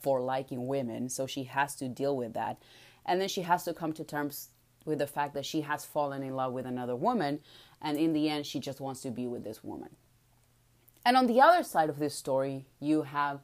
for 0.00 0.22
liking 0.22 0.66
women, 0.66 1.10
so 1.10 1.26
she 1.26 1.42
has 1.42 1.74
to 1.74 1.86
deal 1.86 2.16
with 2.16 2.32
that. 2.32 2.56
And 3.04 3.20
then 3.20 3.28
she 3.28 3.42
has 3.42 3.64
to 3.64 3.74
come 3.74 3.92
to 3.92 4.04
terms 4.04 4.48
with 4.86 5.00
the 5.00 5.06
fact 5.06 5.34
that 5.34 5.44
she 5.44 5.60
has 5.60 5.84
fallen 5.84 6.22
in 6.22 6.34
love 6.34 6.54
with 6.54 6.64
another 6.64 6.96
woman, 6.96 7.40
and 7.82 7.98
in 7.98 8.14
the 8.14 8.30
end, 8.30 8.46
she 8.46 8.58
just 8.58 8.80
wants 8.80 9.02
to 9.02 9.10
be 9.10 9.26
with 9.26 9.44
this 9.44 9.62
woman. 9.62 9.90
And 11.04 11.18
on 11.18 11.26
the 11.26 11.42
other 11.42 11.62
side 11.62 11.90
of 11.90 11.98
this 11.98 12.14
story, 12.14 12.64
you 12.80 13.02
have 13.02 13.40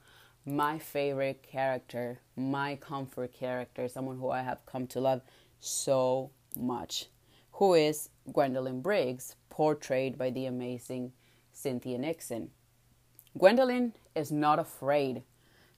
my 0.46 0.78
favorite 0.78 1.42
character, 1.42 2.20
my 2.34 2.76
comfort 2.76 3.34
character, 3.34 3.88
someone 3.88 4.16
who 4.16 4.30
I 4.30 4.40
have 4.40 4.64
come 4.64 4.87
to 4.87 5.02
love 5.02 5.20
so 5.61 6.30
much, 6.56 7.06
who 7.52 7.75
is 7.75 8.11
Gwendolyn 8.32 8.80
Briggs, 8.80 9.37
portrayed 9.50 10.18
by 10.18 10.30
the 10.30 10.46
amazing 10.46 11.12
Cynthia 11.52 11.99
Nixon. 11.99 12.50
Gwendolyn 13.38 13.94
is 14.14 14.30
not 14.30 14.58
afraid 14.58 15.23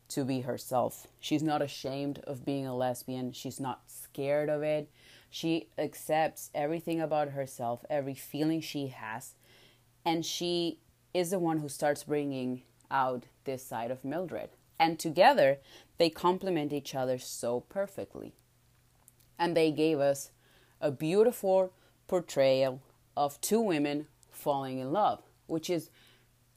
to 0.09 0.25
be 0.25 0.43
herself. 0.43 1.07
She's 1.19 1.43
not 1.43 1.63
ashamed 1.63 2.21
of 2.27 2.45
being 2.45 2.67
a 2.67 2.77
lesbian. 2.77 3.33
She's 3.33 3.59
not 3.59 3.83
scared 3.87 4.49
of 4.49 4.63
it. 4.63 4.91
She 5.31 5.69
accepts 5.77 6.51
everything 6.55 7.01
about 7.01 7.31
herself, 7.31 7.85
every 7.91 8.15
feeling 8.15 8.61
she 8.61 8.89
has, 8.89 9.35
and 10.05 10.25
she 10.25 10.79
is 11.13 11.31
the 11.31 11.39
one 11.39 11.59
who 11.59 11.69
starts 11.69 12.05
bringing 12.05 12.63
out 12.91 13.25
this 13.45 13.65
side 13.65 13.91
of 13.91 14.05
Mildred. 14.05 14.51
And 14.79 14.99
together, 14.99 15.59
they 15.99 16.11
complement 16.11 16.73
each 16.73 16.95
other 16.95 17.19
so 17.19 17.61
perfectly. 17.61 18.35
And 19.39 19.57
they 19.57 19.71
gave 19.73 19.99
us 19.99 20.31
a 20.81 20.91
beautiful 20.91 21.73
portrayal 22.07 22.81
of 23.17 23.41
two 23.41 23.61
women 23.61 24.07
falling 24.31 24.79
in 24.79 24.93
love, 24.93 25.23
which 25.47 25.71
is 25.71 25.91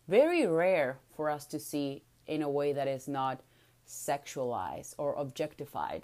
very 0.07 0.45
rare 0.45 0.99
for 1.15 1.29
us 1.29 1.45
to 1.47 1.59
see 1.59 2.03
in 2.27 2.41
a 2.41 2.49
way 2.49 2.73
that 2.73 2.87
is 2.87 3.07
not 3.07 3.41
sexualized 3.87 4.93
or 4.97 5.13
objectified. 5.15 6.03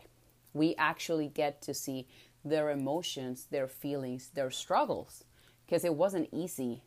We 0.53 0.75
actually 0.77 1.27
get 1.27 1.61
to 1.63 1.73
see 1.73 2.07
their 2.43 2.69
emotions, 2.69 3.47
their 3.51 3.67
feelings, 3.67 4.29
their 4.33 4.51
struggles, 4.51 5.23
because 5.65 5.83
it 5.83 5.95
wasn't 5.95 6.29
easy 6.31 6.83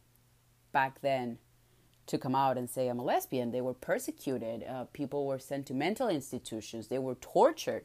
back 0.73 1.01
then 1.01 1.39
to 2.07 2.19
come 2.19 2.35
out 2.35 2.57
and 2.57 2.71
say 2.71 2.89
I'm 2.89 2.99
a 2.99 3.05
lesbian. 3.05 3.53
They 3.53 3.61
were 3.61 3.75
persecuted. 3.75 4.65
Uh, 4.65 4.85
people 4.93 5.27
were 5.27 5.39
sent 5.39 5.67
to 5.67 5.75
mental 5.75 6.09
institutions. 6.09 6.89
They 6.89 6.99
were 6.99 7.17
tortured 7.17 7.85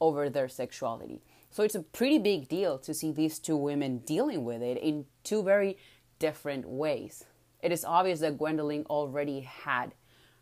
over 0.00 0.30
their 0.30 0.48
sexuality. 0.48 1.22
So 1.54 1.62
it's 1.62 1.76
a 1.76 1.82
pretty 1.82 2.18
big 2.18 2.48
deal 2.48 2.78
to 2.80 2.92
see 2.92 3.12
these 3.12 3.38
two 3.38 3.56
women 3.56 3.98
dealing 3.98 4.44
with 4.44 4.60
it 4.60 4.76
in 4.76 5.06
two 5.22 5.40
very 5.40 5.78
different 6.18 6.68
ways. 6.68 7.26
It 7.62 7.70
is 7.70 7.84
obvious 7.84 8.18
that 8.20 8.38
Gwendolyn 8.38 8.86
already 8.90 9.42
had 9.42 9.94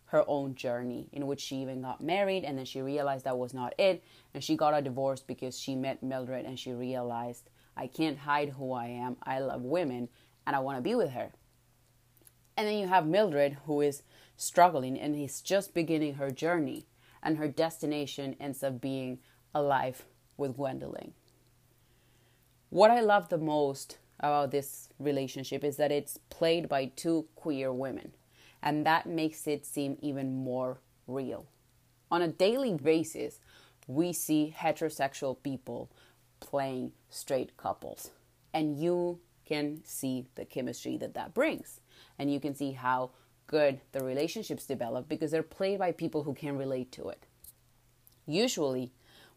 her 0.06 0.24
own 0.26 0.54
journey 0.54 1.10
in 1.12 1.26
which 1.26 1.42
she 1.42 1.56
even 1.56 1.82
got 1.82 2.00
married 2.02 2.44
and 2.44 2.56
then 2.56 2.64
she 2.64 2.80
realized 2.80 3.26
that 3.26 3.36
was 3.36 3.52
not 3.52 3.74
it 3.76 4.02
and 4.32 4.42
she 4.42 4.56
got 4.56 4.72
a 4.72 4.80
divorce 4.80 5.20
because 5.20 5.58
she 5.58 5.74
met 5.74 6.02
Mildred 6.02 6.46
and 6.46 6.58
she 6.58 6.72
realized 6.72 7.50
I 7.76 7.88
can't 7.88 8.16
hide 8.16 8.48
who 8.48 8.72
I 8.72 8.86
am. 8.86 9.18
I 9.22 9.40
love 9.40 9.60
women 9.60 10.08
and 10.46 10.56
I 10.56 10.60
want 10.60 10.78
to 10.78 10.82
be 10.82 10.94
with 10.94 11.10
her. 11.10 11.32
And 12.56 12.66
then 12.66 12.78
you 12.78 12.86
have 12.86 13.06
Mildred, 13.06 13.58
who 13.66 13.82
is 13.82 14.02
struggling 14.38 14.98
and 14.98 15.14
he's 15.14 15.42
just 15.42 15.74
beginning 15.74 16.14
her 16.14 16.30
journey, 16.30 16.86
and 17.22 17.36
her 17.36 17.48
destination 17.48 18.34
ends 18.40 18.62
up 18.62 18.80
being 18.80 19.18
a 19.54 19.60
life 19.60 20.06
with 20.36 20.56
Gwendolyn. 20.56 21.12
What 22.70 22.90
I 22.90 23.00
love 23.00 23.28
the 23.28 23.38
most 23.38 23.98
about 24.20 24.50
this 24.50 24.88
relationship 24.98 25.64
is 25.64 25.76
that 25.76 25.92
it's 25.92 26.18
played 26.30 26.68
by 26.68 26.86
two 26.86 27.26
queer 27.34 27.72
women, 27.72 28.12
and 28.62 28.86
that 28.86 29.06
makes 29.06 29.46
it 29.46 29.66
seem 29.66 29.98
even 30.00 30.34
more 30.34 30.80
real. 31.06 31.46
On 32.10 32.22
a 32.22 32.28
daily 32.28 32.74
basis, 32.74 33.40
we 33.86 34.12
see 34.12 34.54
heterosexual 34.56 35.36
people 35.42 35.90
playing 36.40 36.92
straight 37.10 37.56
couples, 37.56 38.10
and 38.54 38.78
you 38.78 39.18
can 39.44 39.80
see 39.84 40.26
the 40.34 40.44
chemistry 40.44 40.96
that 40.96 41.14
that 41.14 41.34
brings 41.34 41.80
and 42.18 42.32
you 42.32 42.40
can 42.40 42.54
see 42.54 42.72
how 42.72 43.10
good 43.46 43.80
the 43.92 44.04
relationships 44.04 44.66
develop 44.66 45.08
because 45.08 45.30
they're 45.30 45.42
played 45.42 45.78
by 45.78 45.92
people 45.92 46.22
who 46.22 46.34
can 46.34 46.56
relate 46.56 46.92
to 46.92 47.08
it. 47.08 47.26
Usually, 48.26 48.92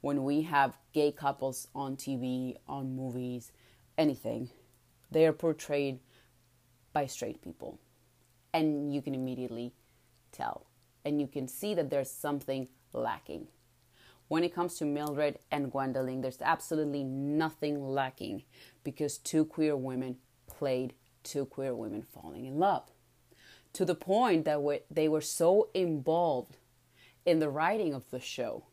when 0.06 0.24
we 0.24 0.44
have 0.44 0.78
gay 0.94 1.12
couples 1.12 1.68
on 1.74 1.98
TV, 1.98 2.56
on 2.68 2.96
movies, 2.96 3.52
anything, 3.98 4.52
they 5.10 5.26
are 5.26 5.34
portrayed 5.34 5.98
by 6.94 7.08
straight 7.08 7.42
people. 7.42 7.80
And 8.54 8.94
you 8.94 9.02
can 9.02 9.16
immediately 9.16 9.74
tell. 10.32 10.68
And 11.04 11.20
you 11.20 11.26
can 11.26 11.48
see 11.48 11.74
that 11.74 11.90
there's 11.90 12.12
something 12.12 12.68
lacking. 12.94 13.48
When 14.28 14.44
it 14.44 14.54
comes 14.54 14.76
to 14.76 14.86
Mildred 14.86 15.40
and 15.50 15.72
Gwendolyn, 15.72 16.22
there's 16.22 16.40
absolutely 16.40 17.04
nothing 17.04 17.84
lacking 17.84 18.44
because 18.84 19.18
two 19.18 19.44
queer 19.44 19.76
women 19.76 20.18
played 20.46 20.94
two 21.24 21.46
queer 21.46 21.74
women 21.74 22.04
falling 22.04 22.46
in 22.46 22.60
love 22.60 22.92
to 23.74 23.84
the 23.84 23.96
point 23.96 24.46
that 24.46 24.84
they 24.92 25.10
were 25.10 25.20
so 25.20 25.70
involved 25.74 26.58
in 27.26 27.40
the 27.40 27.50
writing 27.50 27.96
of 27.96 28.12
the 28.12 28.20
show 28.20 28.66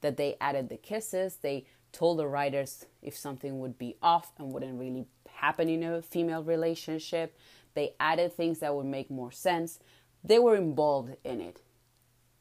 that 0.00 0.16
they 0.16 0.36
added 0.40 0.68
the 0.68 0.76
kisses. 0.76 1.36
They 1.36 1.66
told 1.92 2.18
the 2.18 2.26
writers 2.26 2.86
if 3.02 3.16
something 3.16 3.60
would 3.60 3.78
be 3.78 3.96
off 4.02 4.32
and 4.38 4.52
wouldn't 4.52 4.78
really 4.78 5.06
happen 5.28 5.68
in 5.68 5.82
a 5.82 6.02
female 6.02 6.42
relationship. 6.42 7.36
They 7.74 7.94
added 8.00 8.32
things 8.32 8.58
that 8.60 8.74
would 8.74 8.86
make 8.86 9.10
more 9.10 9.32
sense. 9.32 9.78
They 10.22 10.38
were 10.38 10.56
involved 10.56 11.16
in 11.24 11.40
it. 11.40 11.62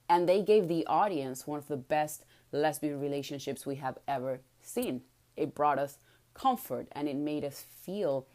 And 0.09 0.27
they 0.27 0.41
gave 0.41 0.67
the 0.67 0.85
audience 0.87 1.45
one 1.45 1.59
of 1.59 1.67
the 1.67 1.77
best 1.77 2.23
lesbian 2.51 2.99
relationships 2.99 3.65
we 3.65 3.75
have 3.75 3.97
ever 4.07 4.39
seen. 4.61 5.01
It 5.35 5.53
brought 5.53 5.79
us 5.79 5.97
comfort 6.33 6.87
and 6.91 7.07
it 7.07 7.15
made 7.15 7.43
us 7.43 7.65
feel 7.81 8.27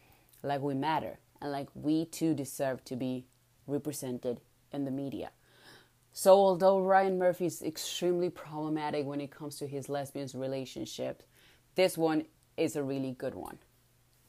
like 0.43 0.61
we 0.61 0.75
matter 0.75 1.19
and 1.41 1.51
like 1.51 1.69
we 1.73 2.05
too 2.05 2.33
deserve 2.33 2.83
to 2.85 2.95
be 2.95 3.25
represented 3.67 4.41
in 4.71 4.85
the 4.85 4.91
media. 4.91 5.31
So, 6.15 6.33
although 6.33 6.79
Ryan 6.79 7.17
Murphy 7.17 7.47
is 7.47 7.63
extremely 7.63 8.29
problematic 8.29 9.05
when 9.07 9.19
it 9.19 9.31
comes 9.31 9.57
to 9.57 9.67
his 9.67 9.89
lesbians 9.89 10.35
relationships, 10.35 11.25
this 11.73 11.97
one 11.97 12.25
is 12.55 12.75
a 12.75 12.83
really 12.83 13.13
good 13.13 13.33
one. 13.33 13.57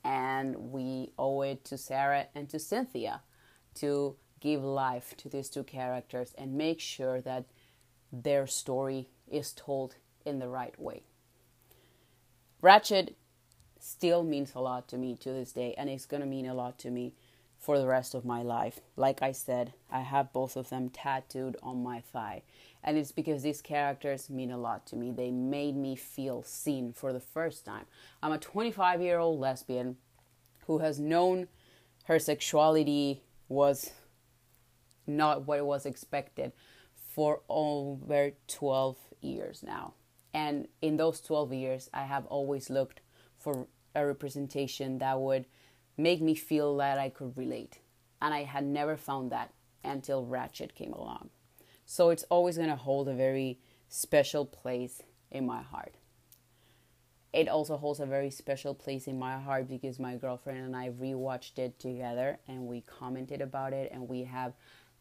And 0.02 0.72
we 0.72 1.12
owe 1.18 1.42
it 1.42 1.62
to 1.66 1.76
Sarah 1.76 2.26
and 2.34 2.48
to 2.48 2.58
Cynthia 2.58 3.20
to 3.76 4.16
give 4.40 4.64
life 4.64 5.14
to 5.18 5.28
these 5.28 5.50
two 5.50 5.62
characters 5.62 6.34
and 6.38 6.54
make 6.54 6.80
sure 6.80 7.20
that 7.20 7.44
their 8.10 8.46
story 8.46 9.08
is 9.30 9.52
told 9.52 9.96
in 10.24 10.38
the 10.38 10.48
right 10.48 10.78
way. 10.80 11.02
Ratched 12.62 13.14
still 13.78 14.22
means 14.24 14.52
a 14.54 14.60
lot 14.60 14.88
to 14.88 14.96
me 14.96 15.16
to 15.16 15.30
this 15.30 15.52
day, 15.52 15.74
and 15.76 15.90
it's 15.90 16.06
to 16.06 16.18
mean 16.20 16.46
a 16.46 16.54
lot 16.54 16.78
to 16.78 16.90
me 16.90 17.12
for 17.64 17.78
the 17.78 17.86
rest 17.86 18.14
of 18.14 18.26
my 18.26 18.42
life. 18.42 18.80
Like 18.94 19.22
I 19.22 19.32
said, 19.32 19.72
I 19.90 20.00
have 20.00 20.34
both 20.34 20.54
of 20.54 20.68
them 20.68 20.90
tattooed 20.90 21.56
on 21.62 21.82
my 21.82 22.00
thigh. 22.00 22.42
And 22.82 22.98
it's 22.98 23.10
because 23.10 23.42
these 23.42 23.62
characters 23.62 24.28
mean 24.28 24.50
a 24.50 24.58
lot 24.58 24.86
to 24.88 24.96
me. 24.96 25.10
They 25.10 25.30
made 25.30 25.74
me 25.74 25.96
feel 25.96 26.42
seen 26.42 26.92
for 26.92 27.10
the 27.10 27.20
first 27.20 27.64
time. 27.64 27.86
I'm 28.22 28.32
a 28.32 28.38
25 28.38 29.00
year 29.00 29.18
old 29.18 29.40
lesbian 29.40 29.96
who 30.66 30.80
has 30.80 31.00
known 31.00 31.48
her 32.04 32.18
sexuality 32.18 33.22
was 33.48 33.92
not 35.06 35.46
what 35.46 35.64
was 35.64 35.86
expected 35.86 36.52
for 36.94 37.40
over 37.48 38.32
12 38.46 38.96
years 39.22 39.62
now. 39.62 39.94
And 40.34 40.68
in 40.82 40.98
those 40.98 41.22
12 41.22 41.54
years, 41.54 41.88
I 41.94 42.02
have 42.02 42.26
always 42.26 42.68
looked 42.68 43.00
for 43.38 43.68
a 43.94 44.04
representation 44.04 44.98
that 44.98 45.18
would 45.18 45.46
make 45.96 46.20
me 46.20 46.34
feel 46.34 46.76
that 46.78 46.98
I 46.98 47.08
could 47.08 47.36
relate. 47.36 47.78
And 48.20 48.32
I 48.32 48.44
had 48.44 48.64
never 48.64 48.96
found 48.96 49.32
that 49.32 49.52
until 49.82 50.24
Ratched 50.24 50.74
came 50.74 50.92
along. 50.92 51.30
So 51.86 52.10
it's 52.10 52.24
always 52.24 52.56
going 52.56 52.70
to 52.70 52.76
hold 52.76 53.08
a 53.08 53.14
very 53.14 53.58
special 53.88 54.46
place 54.46 55.02
in 55.30 55.46
my 55.46 55.62
heart. 55.62 55.94
It 57.32 57.48
also 57.48 57.76
holds 57.76 57.98
a 57.98 58.06
very 58.06 58.30
special 58.30 58.74
place 58.74 59.08
in 59.08 59.18
my 59.18 59.38
heart 59.38 59.68
because 59.68 59.98
my 59.98 60.14
girlfriend 60.14 60.60
and 60.60 60.76
I 60.76 60.90
rewatched 60.90 61.58
it 61.58 61.78
together 61.80 62.38
and 62.46 62.66
we 62.66 62.82
commented 62.82 63.40
about 63.40 63.72
it 63.72 63.90
and 63.92 64.08
we 64.08 64.22
have 64.24 64.52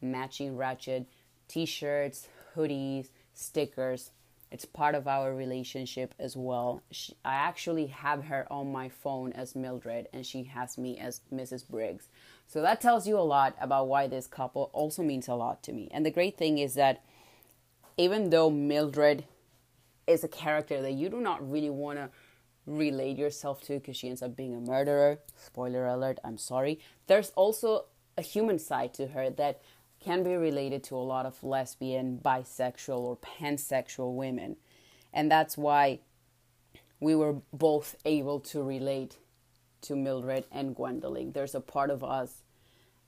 matching 0.01 0.57
Ratched 0.57 1.05
t 1.47 1.65
shirts, 1.65 2.27
hoodies, 2.55 3.09
stickers 3.33 4.11
it's 4.53 4.65
part 4.65 4.93
of 4.93 5.07
our 5.07 5.33
relationship 5.33 6.13
as 6.19 6.37
well. 6.37 6.83
She, 6.91 7.15
I 7.25 7.33
actually 7.33 7.87
have 7.87 8.25
her 8.25 8.45
on 8.51 8.71
my 8.71 8.87
phone 8.87 9.33
as 9.33 9.55
Mildred, 9.55 10.07
and 10.13 10.23
she 10.23 10.43
has 10.43 10.77
me 10.77 10.95
as 10.99 11.21
Mrs. 11.33 11.67
Briggs. 11.67 12.07
So 12.45 12.61
that 12.61 12.79
tells 12.79 13.07
you 13.07 13.17
a 13.17 13.21
lot 13.21 13.55
about 13.59 13.87
why 13.87 14.05
this 14.05 14.27
couple 14.27 14.69
also 14.71 15.01
means 15.01 15.27
a 15.27 15.33
lot 15.33 15.63
to 15.63 15.73
me. 15.73 15.89
And 15.91 16.05
the 16.05 16.11
great 16.11 16.37
thing 16.37 16.59
is 16.59 16.75
that 16.75 17.03
even 17.97 18.29
though 18.29 18.51
Mildred 18.51 19.25
is 20.05 20.23
a 20.23 20.27
character 20.27 20.83
that 20.83 20.91
you 20.91 21.09
do 21.09 21.19
not 21.19 21.49
really 21.51 21.71
want 21.71 21.97
to 21.97 22.09
relate 22.67 23.17
yourself 23.17 23.59
to 23.61 23.73
because 23.79 23.97
she 23.97 24.07
ends 24.07 24.21
up 24.21 24.35
being 24.35 24.53
a 24.53 24.59
murderer, 24.59 25.17
spoiler 25.35 25.87
alert, 25.87 26.19
I'm 26.23 26.37
sorry, 26.37 26.79
there's 27.07 27.31
also 27.31 27.85
a 28.19 28.21
human 28.21 28.59
side 28.59 28.93
to 28.93 29.07
her 29.07 29.31
that 29.31 29.61
can 30.03 30.23
be 30.23 30.35
related 30.35 30.83
to 30.85 30.95
a 30.95 30.97
lot 30.97 31.25
of 31.25 31.43
lesbian, 31.43 32.19
bisexual, 32.23 32.99
or 32.99 33.17
pansexual 33.17 34.15
women. 34.15 34.57
And 35.13 35.31
that's 35.31 35.57
why 35.57 35.99
we 36.99 37.15
were 37.15 37.35
both 37.51 37.95
able 38.05 38.39
to 38.39 38.63
relate 38.63 39.17
to 39.81 39.95
Mildred 39.95 40.45
and 40.51 40.75
Gwendolyn. 40.75 41.31
There's 41.31 41.55
a 41.55 41.61
part 41.61 41.89
of 41.89 42.03
us 42.03 42.41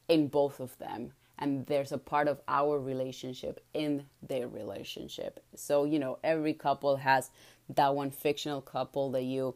in 0.08 0.28
both 0.28 0.60
of 0.60 0.78
them, 0.78 1.14
and 1.40 1.66
there's 1.66 1.92
a 1.92 1.98
part 1.98 2.28
of 2.28 2.42
our 2.48 2.80
relationship 2.80 3.64
in 3.74 4.06
their 4.22 4.48
relationship. 4.48 5.44
So, 5.56 5.86
you 5.86 6.00
know, 6.00 6.20
every 6.24 6.54
couple 6.54 6.98
has 6.98 7.32
that 7.70 7.96
one 7.96 8.12
fictional 8.12 8.62
couple 8.62 9.12
that 9.12 9.24
you 9.24 9.56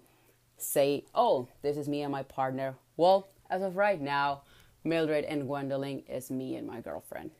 say, 0.57 1.05
oh, 1.13 1.47
this 1.61 1.77
is 1.77 1.87
me 1.87 2.01
and 2.01 2.11
my 2.11 2.23
partner. 2.23 2.75
Well, 2.97 3.29
as 3.49 3.61
of 3.61 3.75
right 3.75 4.01
now, 4.01 4.41
Mildred 4.83 5.25
and 5.25 5.47
Gwendolyn 5.47 6.03
is 6.07 6.31
me 6.31 6.55
and 6.55 6.67
my 6.67 6.81
girlfriend. 6.81 7.31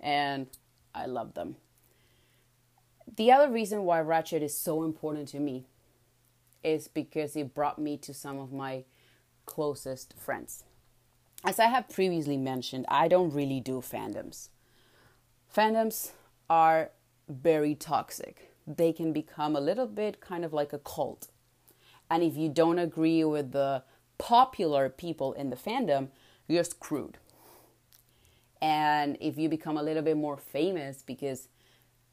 And 0.00 0.46
I 0.94 1.06
love 1.06 1.34
them. 1.34 1.56
The 3.16 3.32
other 3.32 3.50
reason 3.50 3.84
why 3.84 4.00
Ratched 4.00 4.42
is 4.42 4.56
so 4.56 4.82
important 4.82 5.28
to 5.28 5.40
me 5.40 5.66
is 6.62 6.88
because 6.88 7.36
it 7.36 7.54
brought 7.54 7.78
me 7.78 7.96
to 7.98 8.12
some 8.12 8.38
of 8.38 8.52
my 8.52 8.84
closest 9.46 10.14
friends. 10.18 10.64
As 11.44 11.60
I 11.60 11.66
have 11.66 11.88
previously 11.88 12.36
mentioned, 12.36 12.86
I 12.88 13.08
don't 13.08 13.32
really 13.32 13.60
do 13.60 13.80
fandoms. 13.80 14.48
Fandoms 15.54 16.10
are 16.50 16.90
very 17.28 17.74
toxic. 17.74 18.52
They 18.66 18.92
can 18.92 19.12
become 19.12 19.54
a 19.54 19.60
little 19.60 19.86
bit 19.86 20.20
kind 20.20 20.44
of 20.44 20.52
like 20.52 20.72
a 20.72 20.78
cult. 20.78 21.28
And 22.10 22.22
if 22.22 22.36
you 22.36 22.48
don't 22.48 22.78
agree 22.78 23.22
with 23.24 23.52
the 23.52 23.84
popular 24.18 24.88
people 24.88 25.32
in 25.34 25.50
the 25.50 25.56
fandom, 25.56 26.08
you're 26.48 26.64
screwed. 26.64 27.18
And 28.60 29.16
if 29.20 29.38
you 29.38 29.48
become 29.48 29.76
a 29.76 29.82
little 29.82 30.02
bit 30.02 30.16
more 30.16 30.36
famous 30.36 31.02
because 31.02 31.48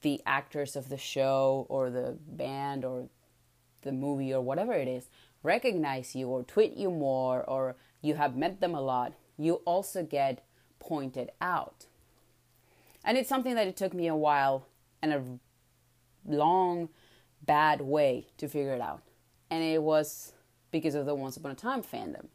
the 0.02 0.22
actors 0.26 0.76
of 0.76 0.90
the 0.90 0.98
show 0.98 1.66
or 1.70 1.90
the 1.90 2.18
band 2.28 2.84
or 2.84 3.08
the 3.84 3.92
movie 3.92 4.34
or 4.34 4.42
whatever 4.42 4.74
it 4.74 4.88
is 4.88 5.10
recognize 5.42 6.16
you 6.16 6.28
or 6.28 6.44
tweet 6.44 6.76
you 6.76 6.90
more 6.90 7.44
or 7.44 7.76
you 8.02 8.16
have 8.16 8.36
met 8.36 8.60
them 8.60 8.76
a 8.76 8.82
lot, 8.82 9.14
you 9.38 9.56
also 9.66 10.04
get 10.04 10.46
pointed 10.80 11.32
out. 11.42 11.86
And 13.04 13.18
it's 13.18 13.30
something 13.30 13.56
that 13.56 13.68
it 13.68 13.76
took 13.76 13.94
me 13.94 14.08
a 14.08 14.16
while 14.16 14.68
and 15.02 15.14
a 15.14 15.24
long, 16.26 16.90
bad 17.46 17.82
way 17.82 18.28
to 18.38 18.48
figure 18.48 18.74
it 18.74 18.82
out. 18.82 19.02
And 19.50 19.64
it 19.64 19.82
was 19.82 20.34
because 20.72 20.96
of 20.96 21.06
the 21.06 21.16
Once 21.16 21.38
Upon 21.38 21.52
a 21.52 21.56
Time 21.56 21.84
fandom. 21.84 22.28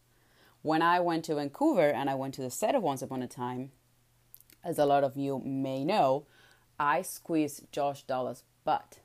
When 0.63 0.83
I 0.83 0.99
went 0.99 1.25
to 1.27 1.37
Vancouver 1.37 1.89
and 1.89 2.11
I 2.11 2.17
went 2.17 2.35
to 2.35 2.43
the 2.43 2.51
set 2.51 2.75
of 2.75 2.83
Once 2.83 3.01
Upon 3.01 3.23
a 3.23 3.29
Time, 3.29 3.71
as 4.65 4.77
a 4.77 4.87
lot 4.87 5.05
of 5.05 5.17
you 5.17 5.39
may 5.39 5.85
know, 5.85 6.27
I 6.81 7.03
squeezed 7.03 7.71
Josh 7.71 8.03
Dallas' 8.03 8.43
butt. 8.65 8.99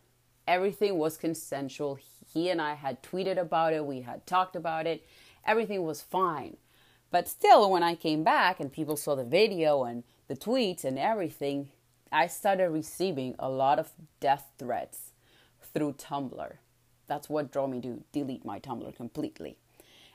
Everything 0.48 0.98
was 0.98 1.16
consensual. 1.16 2.00
He 2.34 2.50
and 2.50 2.60
I 2.60 2.74
had 2.74 3.04
tweeted 3.04 3.38
about 3.38 3.72
it, 3.72 3.86
we 3.86 4.02
had 4.02 4.26
talked 4.26 4.56
about 4.56 4.88
it, 4.88 5.06
everything 5.46 5.84
was 5.84 6.02
fine. 6.02 6.58
But 7.12 7.28
still, 7.28 7.70
when 7.70 7.84
I 7.84 7.94
came 7.94 8.24
back 8.24 8.60
and 8.60 8.74
people 8.74 8.98
saw 8.98 9.14
the 9.14 9.24
video 9.24 9.84
and 9.84 10.04
the 10.28 10.36
tweets 10.36 10.84
and 10.84 10.98
everything, 10.98 11.70
I 12.12 12.26
started 12.26 12.70
receiving 12.70 13.36
a 13.38 13.48
lot 13.48 13.78
of 13.78 13.92
death 14.20 14.50
threats 14.58 15.12
through 15.62 15.94
Tumblr. 15.94 16.54
That's 17.06 17.30
what 17.30 17.52
drove 17.52 17.70
me 17.70 17.80
to 17.82 18.04
delete 18.12 18.44
my 18.44 18.60
Tumblr 18.60 18.96
completely. 18.96 19.58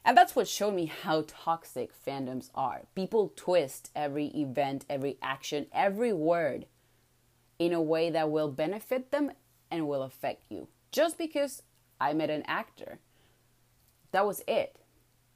And 0.08 0.16
that's 0.16 0.34
what 0.34 0.48
showed 0.48 0.72
me 0.72 0.86
how 0.86 1.26
toxic 1.26 1.92
fandoms 2.02 2.48
are. 2.54 2.84
People 2.94 3.30
twist 3.36 3.90
every 3.94 4.28
event, 4.28 4.86
every 4.88 5.18
action, 5.20 5.66
every 5.70 6.14
word 6.14 6.64
in 7.58 7.74
a 7.74 7.82
way 7.82 8.08
that 8.08 8.30
will 8.30 8.48
benefit 8.50 9.10
them 9.10 9.32
and 9.70 9.86
will 9.86 10.02
affect 10.02 10.44
you. 10.48 10.68
Just 10.92 11.18
because 11.18 11.62
I 12.00 12.14
met 12.14 12.30
an 12.30 12.42
actor, 12.46 13.00
that 14.12 14.24
was 14.24 14.42
it. 14.48 14.78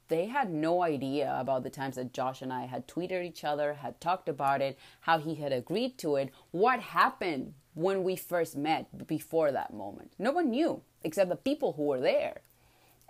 They 0.07 0.25
had 0.25 0.51
no 0.51 0.81
idea 0.81 1.37
about 1.39 1.61
the 1.61 1.69
times 1.69 1.97
that 1.97 2.11
Josh 2.11 2.41
and 2.41 2.51
I 2.51 2.65
had 2.65 2.87
tweeted 2.87 3.23
each 3.23 3.43
other, 3.43 3.75
had 3.75 4.01
talked 4.01 4.27
about 4.27 4.59
it, 4.59 4.79
how 5.01 5.19
he 5.19 5.35
had 5.35 5.53
agreed 5.53 5.99
to 5.99 6.15
it, 6.15 6.33
what 6.49 6.79
happened 6.79 7.53
when 7.75 8.01
we 8.01 8.15
first 8.15 8.57
met 8.57 9.05
before 9.05 9.51
that 9.51 9.71
moment. 9.71 10.13
No 10.17 10.31
one 10.31 10.49
knew 10.49 10.81
except 11.03 11.29
the 11.29 11.35
people 11.35 11.73
who 11.73 11.83
were 11.83 12.01
there. 12.01 12.41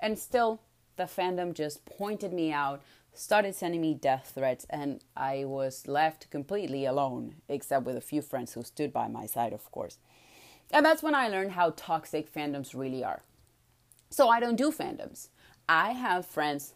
And 0.02 0.20
still, 0.20 0.60
the 0.96 1.04
fandom 1.04 1.54
just 1.54 1.86
pointed 1.86 2.34
me 2.34 2.52
out, 2.52 2.82
started 3.14 3.56
sending 3.56 3.82
me 3.82 3.94
death 3.94 4.32
threats, 4.36 4.66
and 4.70 5.04
I 5.16 5.46
was 5.46 5.88
left 5.88 6.30
completely 6.30 6.86
alone, 6.86 7.36
except 7.48 7.86
with 7.86 7.98
a 7.98 8.02
few 8.02 8.22
friends 8.22 8.54
who 8.54 8.64
stood 8.64 8.92
by 8.92 9.08
my 9.08 9.26
side, 9.26 9.54
of 9.54 9.72
course. 9.72 9.98
And 10.72 10.86
that's 10.86 11.04
when 11.04 11.16
I 11.16 11.28
learned 11.28 11.52
how 11.52 11.74
toxic 11.76 12.34
fandoms 12.34 12.74
really 12.74 13.04
are. 13.04 13.22
So 14.10 14.30
I 14.30 14.40
don't 14.40 14.56
do 14.56 14.72
fandoms. 14.72 15.30
I 15.68 15.92
have 15.92 16.26
friends 16.26 16.74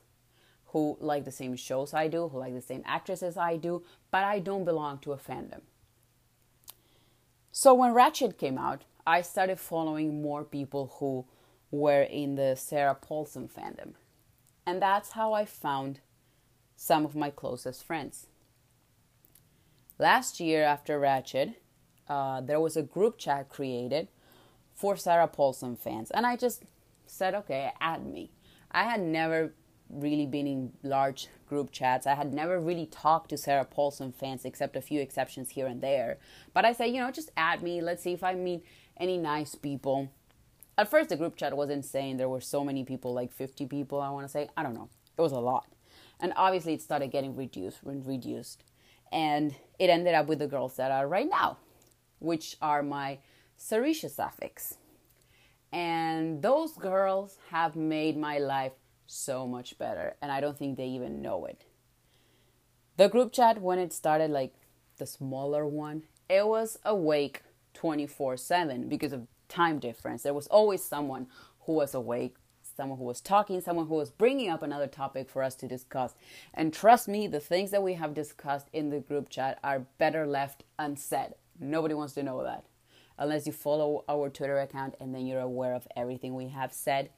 who 0.67 0.97
like 0.99 1.25
the 1.25 1.31
same 1.31 1.55
shows 1.55 1.93
I 1.93 2.07
do, 2.07 2.27
who 2.27 2.39
like 2.39 2.53
the 2.53 2.61
same 2.61 2.83
actresses 2.85 3.37
I 3.37 3.57
do, 3.57 3.83
but 4.11 4.23
I 4.23 4.39
don't 4.39 4.65
belong 4.65 4.99
to 4.99 5.13
a 5.13 5.17
fandom. 5.17 5.61
So 7.51 7.73
when 7.73 7.93
Ratched 7.93 8.37
came 8.37 8.57
out, 8.57 8.83
I 9.05 9.21
started 9.21 9.59
following 9.59 10.21
more 10.21 10.43
people 10.43 10.93
who 10.99 11.25
were 11.71 12.03
in 12.03 12.35
the 12.35 12.55
Sarah 12.55 12.95
Paulson 12.95 13.49
fandom. 13.49 13.93
And 14.67 14.81
that's 14.81 15.13
how 15.13 15.31
I 15.31 15.45
found 15.45 16.01
some 16.75 17.05
of 17.05 17.15
my 17.15 17.29
closest 17.29 17.85
friends. 17.85 18.27
Last 19.97 20.41
year, 20.41 20.65
after 20.65 20.99
Ratched, 20.99 21.55
uh, 22.09 22.41
there 22.41 22.59
was 22.59 22.75
a 22.75 22.83
group 22.83 23.17
chat 23.17 23.47
created 23.47 24.09
for 24.75 24.97
Sarah 24.97 25.29
Paulson 25.29 25.77
fans. 25.77 26.11
And 26.11 26.25
I 26.25 26.35
just 26.35 26.63
said, 27.05 27.33
okay, 27.33 27.71
add 27.79 28.05
me. 28.05 28.29
I 28.69 28.83
had 28.83 28.99
never 28.99 29.53
really 29.89 30.25
been 30.25 30.45
in 30.45 30.73
large 30.83 31.29
group 31.47 31.71
chats. 31.71 32.05
I 32.05 32.15
had 32.15 32.33
never 32.33 32.59
really 32.59 32.87
talked 32.87 33.29
to 33.29 33.37
Sarah 33.37 33.63
Paulson 33.63 34.11
fans 34.11 34.43
except 34.43 34.75
a 34.75 34.81
few 34.81 34.99
exceptions 34.99 35.51
here 35.51 35.67
and 35.67 35.79
there. 35.79 36.17
But 36.53 36.65
I 36.65 36.73
said, 36.73 36.87
you 36.87 36.99
know, 36.99 37.09
just 37.09 37.31
add 37.37 37.63
me. 37.63 37.79
Let's 37.79 38.03
see 38.03 38.11
if 38.11 38.21
I 38.21 38.33
meet 38.33 38.65
any 38.97 39.17
nice 39.17 39.55
people 39.55 40.11
at 40.77 40.89
first 40.89 41.09
the 41.09 41.17
group 41.17 41.35
chat 41.35 41.55
was 41.55 41.69
insane. 41.69 42.17
There 42.17 42.29
were 42.29 42.41
so 42.41 42.63
many 42.63 42.83
people, 42.83 43.13
like 43.13 43.31
50 43.31 43.65
people, 43.65 44.01
I 44.01 44.09
want 44.09 44.25
to 44.25 44.31
say. 44.31 44.49
I 44.55 44.63
don't 44.63 44.73
know. 44.73 44.89
It 45.17 45.21
was 45.21 45.31
a 45.31 45.39
lot. 45.39 45.65
And 46.19 46.33
obviously 46.35 46.73
it 46.73 46.81
started 46.81 47.11
getting 47.11 47.35
reduced 47.35 47.83
and 47.83 48.05
reduced. 48.05 48.63
And 49.11 49.55
it 49.79 49.89
ended 49.89 50.13
up 50.13 50.27
with 50.27 50.39
the 50.39 50.47
girls 50.47 50.75
that 50.77 50.91
are 50.91 51.07
right 51.07 51.29
now, 51.29 51.57
which 52.19 52.57
are 52.61 52.83
my 52.83 53.19
Sarisha 53.57 54.09
suffix. 54.09 54.75
And 55.71 56.41
those 56.41 56.73
girls 56.73 57.37
have 57.49 57.75
made 57.75 58.17
my 58.17 58.37
life 58.37 58.73
so 59.05 59.47
much 59.47 59.77
better. 59.77 60.15
And 60.21 60.31
I 60.31 60.41
don't 60.41 60.57
think 60.57 60.77
they 60.77 60.87
even 60.87 61.21
know 61.21 61.45
it. 61.45 61.65
The 62.97 63.09
group 63.09 63.31
chat, 63.31 63.61
when 63.61 63.79
it 63.79 63.93
started, 63.93 64.31
like 64.31 64.53
the 64.97 65.05
smaller 65.05 65.65
one, 65.65 66.03
it 66.29 66.45
was 66.47 66.77
awake 66.83 67.43
24 67.73 68.37
7 68.37 68.89
because 68.89 69.13
of 69.13 69.27
time 69.49 69.79
difference. 69.79 70.23
There 70.23 70.33
was 70.33 70.47
always 70.47 70.83
someone 70.83 71.27
who 71.61 71.73
was 71.73 71.93
awake, 71.93 72.35
someone 72.75 72.97
who 72.97 73.05
was 73.05 73.21
talking, 73.21 73.59
someone 73.59 73.87
who 73.87 73.95
was 73.95 74.11
bringing 74.11 74.49
up 74.49 74.61
another 74.61 74.87
topic 74.87 75.29
for 75.29 75.43
us 75.43 75.55
to 75.55 75.67
discuss. 75.67 76.15
And 76.53 76.73
trust 76.73 77.07
me, 77.07 77.27
the 77.27 77.39
things 77.39 77.71
that 77.71 77.83
we 77.83 77.95
have 77.95 78.13
discussed 78.13 78.67
in 78.71 78.89
the 78.89 78.99
group 78.99 79.29
chat 79.29 79.59
are 79.63 79.87
better 79.97 80.25
left 80.25 80.63
unsaid. 80.77 81.33
Nobody 81.59 81.93
wants 81.93 82.13
to 82.13 82.23
know 82.23 82.43
that. 82.43 82.65
Unless 83.17 83.47
you 83.47 83.53
follow 83.53 84.05
our 84.07 84.29
Twitter 84.29 84.59
account 84.59 84.95
and 84.99 85.13
then 85.13 85.25
you're 85.25 85.39
aware 85.39 85.73
of 85.73 85.87
everything 85.95 86.35
we 86.35 86.49
have 86.49 86.71
said. 86.71 87.09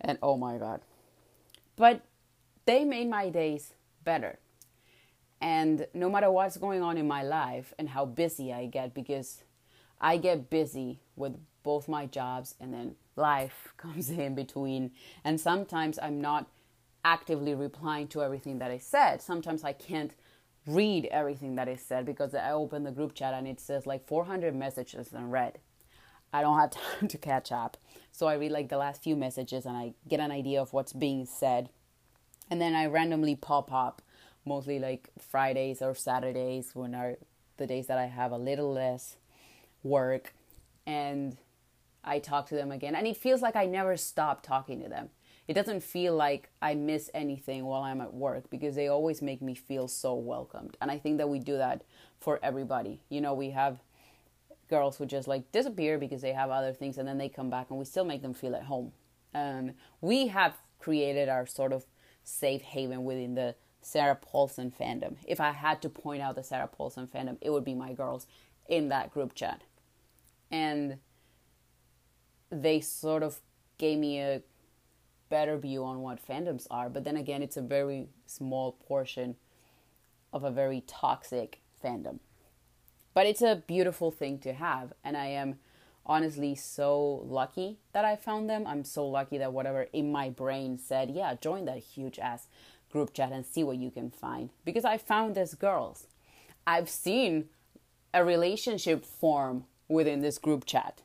And 0.00 0.18
oh 0.22 0.36
my 0.36 0.58
God. 0.58 0.80
But 1.76 2.02
they 2.64 2.84
made 2.84 3.10
my 3.10 3.28
days 3.28 3.74
better. 4.04 4.38
And 5.40 5.88
no 5.92 6.08
matter 6.08 6.30
what's 6.30 6.56
going 6.56 6.82
on 6.82 6.96
in 6.96 7.08
my 7.08 7.24
life 7.24 7.74
and 7.78 7.88
how 7.88 8.04
busy 8.04 8.52
I 8.52 8.66
get, 8.66 8.94
because 8.94 9.42
I 10.02 10.16
get 10.16 10.50
busy 10.50 10.98
with 11.14 11.36
both 11.62 11.88
my 11.88 12.06
jobs 12.06 12.56
and 12.60 12.74
then 12.74 12.96
life 13.14 13.72
comes 13.76 14.10
in 14.10 14.34
between. 14.34 14.90
And 15.24 15.40
sometimes 15.40 15.98
I'm 16.02 16.20
not 16.20 16.48
actively 17.04 17.54
replying 17.54 18.08
to 18.08 18.22
everything 18.22 18.58
that 18.58 18.70
I 18.70 18.78
said. 18.78 19.22
Sometimes 19.22 19.64
I 19.64 19.72
can't 19.72 20.14
read 20.66 21.06
everything 21.06 21.56
that 21.56 21.68
is 21.68 21.80
said 21.80 22.04
because 22.04 22.34
I 22.34 22.52
open 22.52 22.84
the 22.84 22.92
group 22.92 23.14
chat 23.14 23.34
and 23.34 23.48
it 23.48 23.60
says 23.60 23.86
like 23.86 24.06
400 24.06 24.54
messages 24.54 25.12
unread. 25.12 25.58
I 26.32 26.42
don't 26.42 26.58
have 26.58 26.70
time 26.98 27.08
to 27.08 27.18
catch 27.18 27.52
up. 27.52 27.76
So 28.10 28.26
I 28.26 28.34
read 28.34 28.52
like 28.52 28.68
the 28.68 28.78
last 28.78 29.02
few 29.02 29.16
messages 29.16 29.66
and 29.66 29.76
I 29.76 29.94
get 30.08 30.20
an 30.20 30.30
idea 30.30 30.60
of 30.60 30.72
what's 30.72 30.92
being 30.92 31.26
said. 31.26 31.68
And 32.50 32.60
then 32.60 32.74
I 32.74 32.86
randomly 32.86 33.34
pop 33.34 33.72
up, 33.72 34.02
mostly 34.44 34.78
like 34.78 35.10
Fridays 35.18 35.80
or 35.80 35.94
Saturdays 35.94 36.74
when 36.74 36.94
are 36.94 37.16
the 37.56 37.66
days 37.66 37.86
that 37.86 37.98
I 37.98 38.06
have 38.06 38.32
a 38.32 38.38
little 38.38 38.72
less 38.72 39.16
work 39.82 40.34
and 40.86 41.36
I 42.04 42.18
talk 42.18 42.48
to 42.48 42.54
them 42.54 42.72
again. 42.72 42.94
And 42.94 43.06
it 43.06 43.16
feels 43.16 43.42
like 43.42 43.56
I 43.56 43.66
never 43.66 43.96
stop 43.96 44.42
talking 44.42 44.82
to 44.82 44.88
them. 44.88 45.10
It 45.48 45.54
doesn't 45.54 45.82
feel 45.82 46.14
like 46.14 46.50
I 46.60 46.74
miss 46.74 47.10
anything 47.14 47.64
while 47.64 47.82
I'm 47.82 48.00
at 48.00 48.14
work 48.14 48.48
because 48.48 48.74
they 48.74 48.88
always 48.88 49.22
make 49.22 49.42
me 49.42 49.54
feel 49.54 49.88
so 49.88 50.14
welcomed. 50.14 50.76
And 50.80 50.90
I 50.90 50.98
think 50.98 51.18
that 51.18 51.28
we 51.28 51.38
do 51.38 51.56
that 51.56 51.82
for 52.20 52.38
everybody. 52.42 53.00
You 53.08 53.20
know, 53.20 53.34
we 53.34 53.50
have 53.50 53.80
girls 54.70 54.96
who 54.96 55.06
just 55.06 55.28
like 55.28 55.50
disappear 55.52 55.98
because 55.98 56.22
they 56.22 56.32
have 56.32 56.50
other 56.50 56.72
things 56.72 56.96
and 56.96 57.06
then 57.06 57.18
they 57.18 57.28
come 57.28 57.50
back 57.50 57.70
and 57.70 57.78
we 57.78 57.84
still 57.84 58.04
make 58.04 58.22
them 58.22 58.34
feel 58.34 58.54
at 58.54 58.64
home. 58.64 58.92
And 59.34 59.74
we 60.00 60.28
have 60.28 60.54
created 60.78 61.28
our 61.28 61.46
sort 61.46 61.72
of 61.72 61.86
safe 62.24 62.62
haven 62.62 63.04
within 63.04 63.34
the 63.34 63.56
Sarah 63.80 64.16
Paulson 64.16 64.72
fandom. 64.78 65.16
If 65.26 65.40
I 65.40 65.50
had 65.50 65.82
to 65.82 65.88
point 65.88 66.22
out 66.22 66.36
the 66.36 66.44
Sarah 66.44 66.68
Paulson 66.68 67.08
fandom, 67.08 67.36
it 67.40 67.50
would 67.50 67.64
be 67.64 67.74
my 67.74 67.92
girls 67.92 68.26
in 68.68 68.88
that 68.90 69.12
group 69.12 69.34
chat 69.34 69.62
and 70.52 70.98
they 72.50 72.80
sort 72.80 73.22
of 73.22 73.40
gave 73.78 73.98
me 73.98 74.20
a 74.20 74.42
better 75.30 75.56
view 75.56 75.82
on 75.82 76.02
what 76.02 76.24
fandoms 76.24 76.66
are. 76.70 76.90
But 76.90 77.04
then 77.04 77.16
again, 77.16 77.42
it's 77.42 77.56
a 77.56 77.62
very 77.62 78.08
small 78.26 78.72
portion 78.72 79.36
of 80.32 80.44
a 80.44 80.50
very 80.50 80.82
toxic 80.86 81.60
fandom. 81.82 82.18
But 83.14 83.26
it's 83.26 83.42
a 83.42 83.62
beautiful 83.66 84.10
thing 84.10 84.38
to 84.40 84.52
have, 84.52 84.92
and 85.02 85.16
I 85.16 85.26
am 85.26 85.58
honestly 86.04 86.54
so 86.54 87.24
lucky 87.26 87.78
that 87.92 88.04
I 88.04 88.16
found 88.16 88.48
them. 88.48 88.66
I'm 88.66 88.84
so 88.84 89.06
lucky 89.06 89.38
that 89.38 89.52
whatever 89.52 89.88
in 89.92 90.12
my 90.12 90.30
brain 90.30 90.78
said, 90.78 91.10
yeah, 91.10 91.34
join 91.34 91.64
that 91.66 91.78
huge 91.78 92.18
ass 92.18 92.46
group 92.90 93.14
chat 93.14 93.32
and 93.32 93.46
see 93.46 93.64
what 93.64 93.78
you 93.78 93.90
can 93.90 94.10
find. 94.10 94.50
Because 94.64 94.84
I 94.84 94.98
found 94.98 95.34
these 95.34 95.54
girls. 95.54 96.06
I've 96.66 96.88
seen 96.88 97.48
a 98.14 98.24
relationship 98.24 99.04
form 99.04 99.64
within 99.92 100.20
this 100.20 100.38
group 100.38 100.64
chat. 100.64 101.02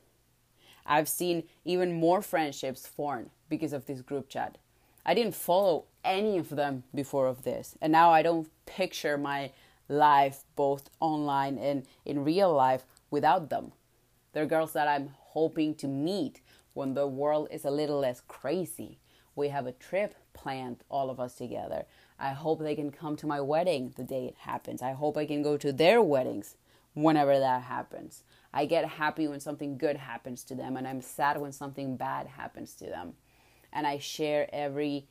I've 0.86 1.08
seen 1.08 1.44
even 1.64 1.92
more 1.92 2.22
friendships 2.22 2.86
form 2.86 3.30
because 3.48 3.72
of 3.72 3.86
this 3.86 4.00
group 4.00 4.28
chat. 4.28 4.58
I 5.04 5.14
didn't 5.14 5.34
follow 5.34 5.84
any 6.04 6.38
of 6.38 6.50
them 6.50 6.84
before 6.94 7.26
of 7.26 7.44
this. 7.44 7.76
And 7.80 7.92
now 7.92 8.10
I 8.10 8.22
don't 8.22 8.48
picture 8.66 9.18
my 9.18 9.52
life 9.88 10.44
both 10.56 10.90
online 11.00 11.58
and 11.58 11.86
in 12.04 12.24
real 12.24 12.52
life 12.52 12.84
without 13.10 13.50
them. 13.50 13.72
They're 14.32 14.46
girls 14.46 14.72
that 14.72 14.88
I'm 14.88 15.10
hoping 15.18 15.74
to 15.76 15.88
meet 15.88 16.40
when 16.74 16.94
the 16.94 17.06
world 17.06 17.48
is 17.50 17.64
a 17.64 17.70
little 17.70 18.00
less 18.00 18.20
crazy. 18.28 18.98
We 19.34 19.48
have 19.48 19.66
a 19.66 19.72
trip 19.72 20.14
planned, 20.32 20.84
all 20.88 21.10
of 21.10 21.20
us 21.20 21.34
together. 21.34 21.84
I 22.18 22.30
hope 22.30 22.60
they 22.60 22.74
can 22.74 22.90
come 22.90 23.16
to 23.16 23.26
my 23.26 23.40
wedding 23.40 23.94
the 23.96 24.04
day 24.04 24.26
it 24.26 24.36
happens. 24.40 24.82
I 24.82 24.92
hope 24.92 25.16
I 25.16 25.26
can 25.26 25.42
go 25.42 25.56
to 25.56 25.72
their 25.72 26.02
weddings 26.02 26.56
whenever 26.94 27.38
that 27.38 27.62
happens. 27.62 28.22
I 28.52 28.64
get 28.66 28.84
happy 28.84 29.28
when 29.28 29.40
something 29.40 29.76
good 29.76 29.96
happens 29.96 30.42
to 30.44 30.54
them, 30.54 30.76
and 30.76 30.86
I'm 30.86 31.02
sad 31.02 31.40
when 31.40 31.52
something 31.52 31.96
bad 31.96 32.26
happens 32.26 32.74
to 32.76 32.86
them. 32.86 33.14
And 33.72 33.86
I 33.86 33.98
share 33.98 34.48
every 34.52 35.06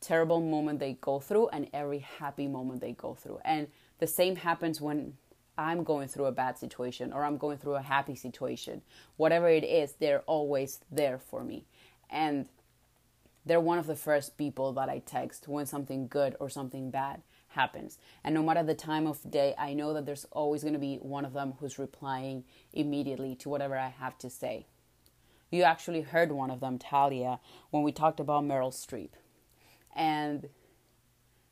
terrible 0.00 0.40
moment 0.40 0.78
they 0.78 0.94
go 1.00 1.20
through 1.20 1.48
and 1.48 1.68
every 1.72 2.00
happy 2.00 2.46
moment 2.46 2.80
they 2.80 2.92
go 2.92 3.14
through. 3.14 3.38
And 3.44 3.68
the 3.98 4.06
same 4.06 4.36
happens 4.36 4.80
when 4.80 5.14
I'm 5.56 5.82
going 5.82 6.08
through 6.08 6.26
a 6.26 6.32
bad 6.32 6.58
situation 6.58 7.12
or 7.12 7.24
I'm 7.24 7.36
going 7.36 7.58
through 7.58 7.74
a 7.74 7.82
happy 7.82 8.14
situation. 8.14 8.82
Whatever 9.16 9.48
it 9.48 9.64
is, 9.64 9.94
they're 9.94 10.22
always 10.22 10.80
there 10.90 11.18
for 11.18 11.42
me. 11.42 11.64
And 12.10 12.48
they're 13.44 13.60
one 13.60 13.78
of 13.78 13.86
the 13.86 13.96
first 13.96 14.36
people 14.36 14.72
that 14.74 14.88
I 14.88 15.00
text 15.00 15.48
when 15.48 15.66
something 15.66 16.06
good 16.06 16.36
or 16.38 16.48
something 16.48 16.90
bad 16.90 17.22
happens. 17.58 17.98
And 18.22 18.34
no 18.34 18.42
matter 18.42 18.62
the 18.62 18.74
time 18.74 19.06
of 19.08 19.28
day, 19.28 19.54
I 19.58 19.74
know 19.74 19.92
that 19.94 20.06
there's 20.06 20.26
always 20.30 20.62
going 20.62 20.74
to 20.74 20.78
be 20.78 20.96
one 20.96 21.24
of 21.24 21.32
them 21.32 21.54
who's 21.58 21.76
replying 21.78 22.44
immediately 22.72 23.34
to 23.36 23.48
whatever 23.48 23.76
I 23.76 23.88
have 23.88 24.16
to 24.18 24.30
say. 24.30 24.66
You 25.50 25.64
actually 25.64 26.02
heard 26.02 26.30
one 26.30 26.50
of 26.50 26.60
them, 26.60 26.78
Talia, 26.78 27.40
when 27.70 27.82
we 27.82 27.90
talked 27.90 28.20
about 28.20 28.44
Meryl 28.44 28.72
Streep. 28.72 29.10
And 29.96 30.48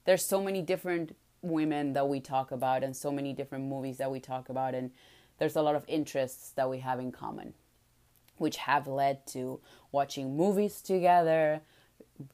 there's 0.04 0.24
so 0.24 0.40
many 0.40 0.62
different 0.62 1.16
women 1.42 1.92
that 1.94 2.08
we 2.08 2.20
talk 2.20 2.52
about 2.52 2.84
and 2.84 2.96
so 2.96 3.10
many 3.10 3.32
different 3.32 3.64
movies 3.64 3.98
that 3.98 4.10
we 4.10 4.20
talk 4.20 4.48
about 4.48 4.74
and 4.74 4.90
there's 5.38 5.56
a 5.56 5.62
lot 5.62 5.76
of 5.76 5.84
interests 5.86 6.50
that 6.56 6.68
we 6.68 6.78
have 6.78 6.98
in 6.98 7.12
common 7.12 7.52
which 8.38 8.56
have 8.56 8.86
led 8.86 9.26
to 9.26 9.60
watching 9.92 10.36
movies 10.36 10.80
together 10.82 11.60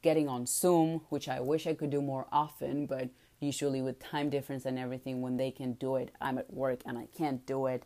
getting 0.01 0.27
on 0.27 0.45
zoom 0.47 1.01
which 1.09 1.27
i 1.27 1.39
wish 1.39 1.67
i 1.67 1.73
could 1.73 1.89
do 1.89 2.01
more 2.01 2.25
often 2.31 2.85
but 2.85 3.09
usually 3.43 3.81
with 3.81 3.99
time 3.99 4.29
difference 4.29 4.65
and 4.65 4.79
everything 4.79 5.21
when 5.21 5.37
they 5.37 5.51
can 5.51 5.73
do 5.73 5.95
it 5.95 6.11
i'm 6.21 6.37
at 6.37 6.53
work 6.53 6.81
and 6.85 6.97
i 6.97 7.07
can't 7.17 7.45
do 7.45 7.65
it 7.67 7.83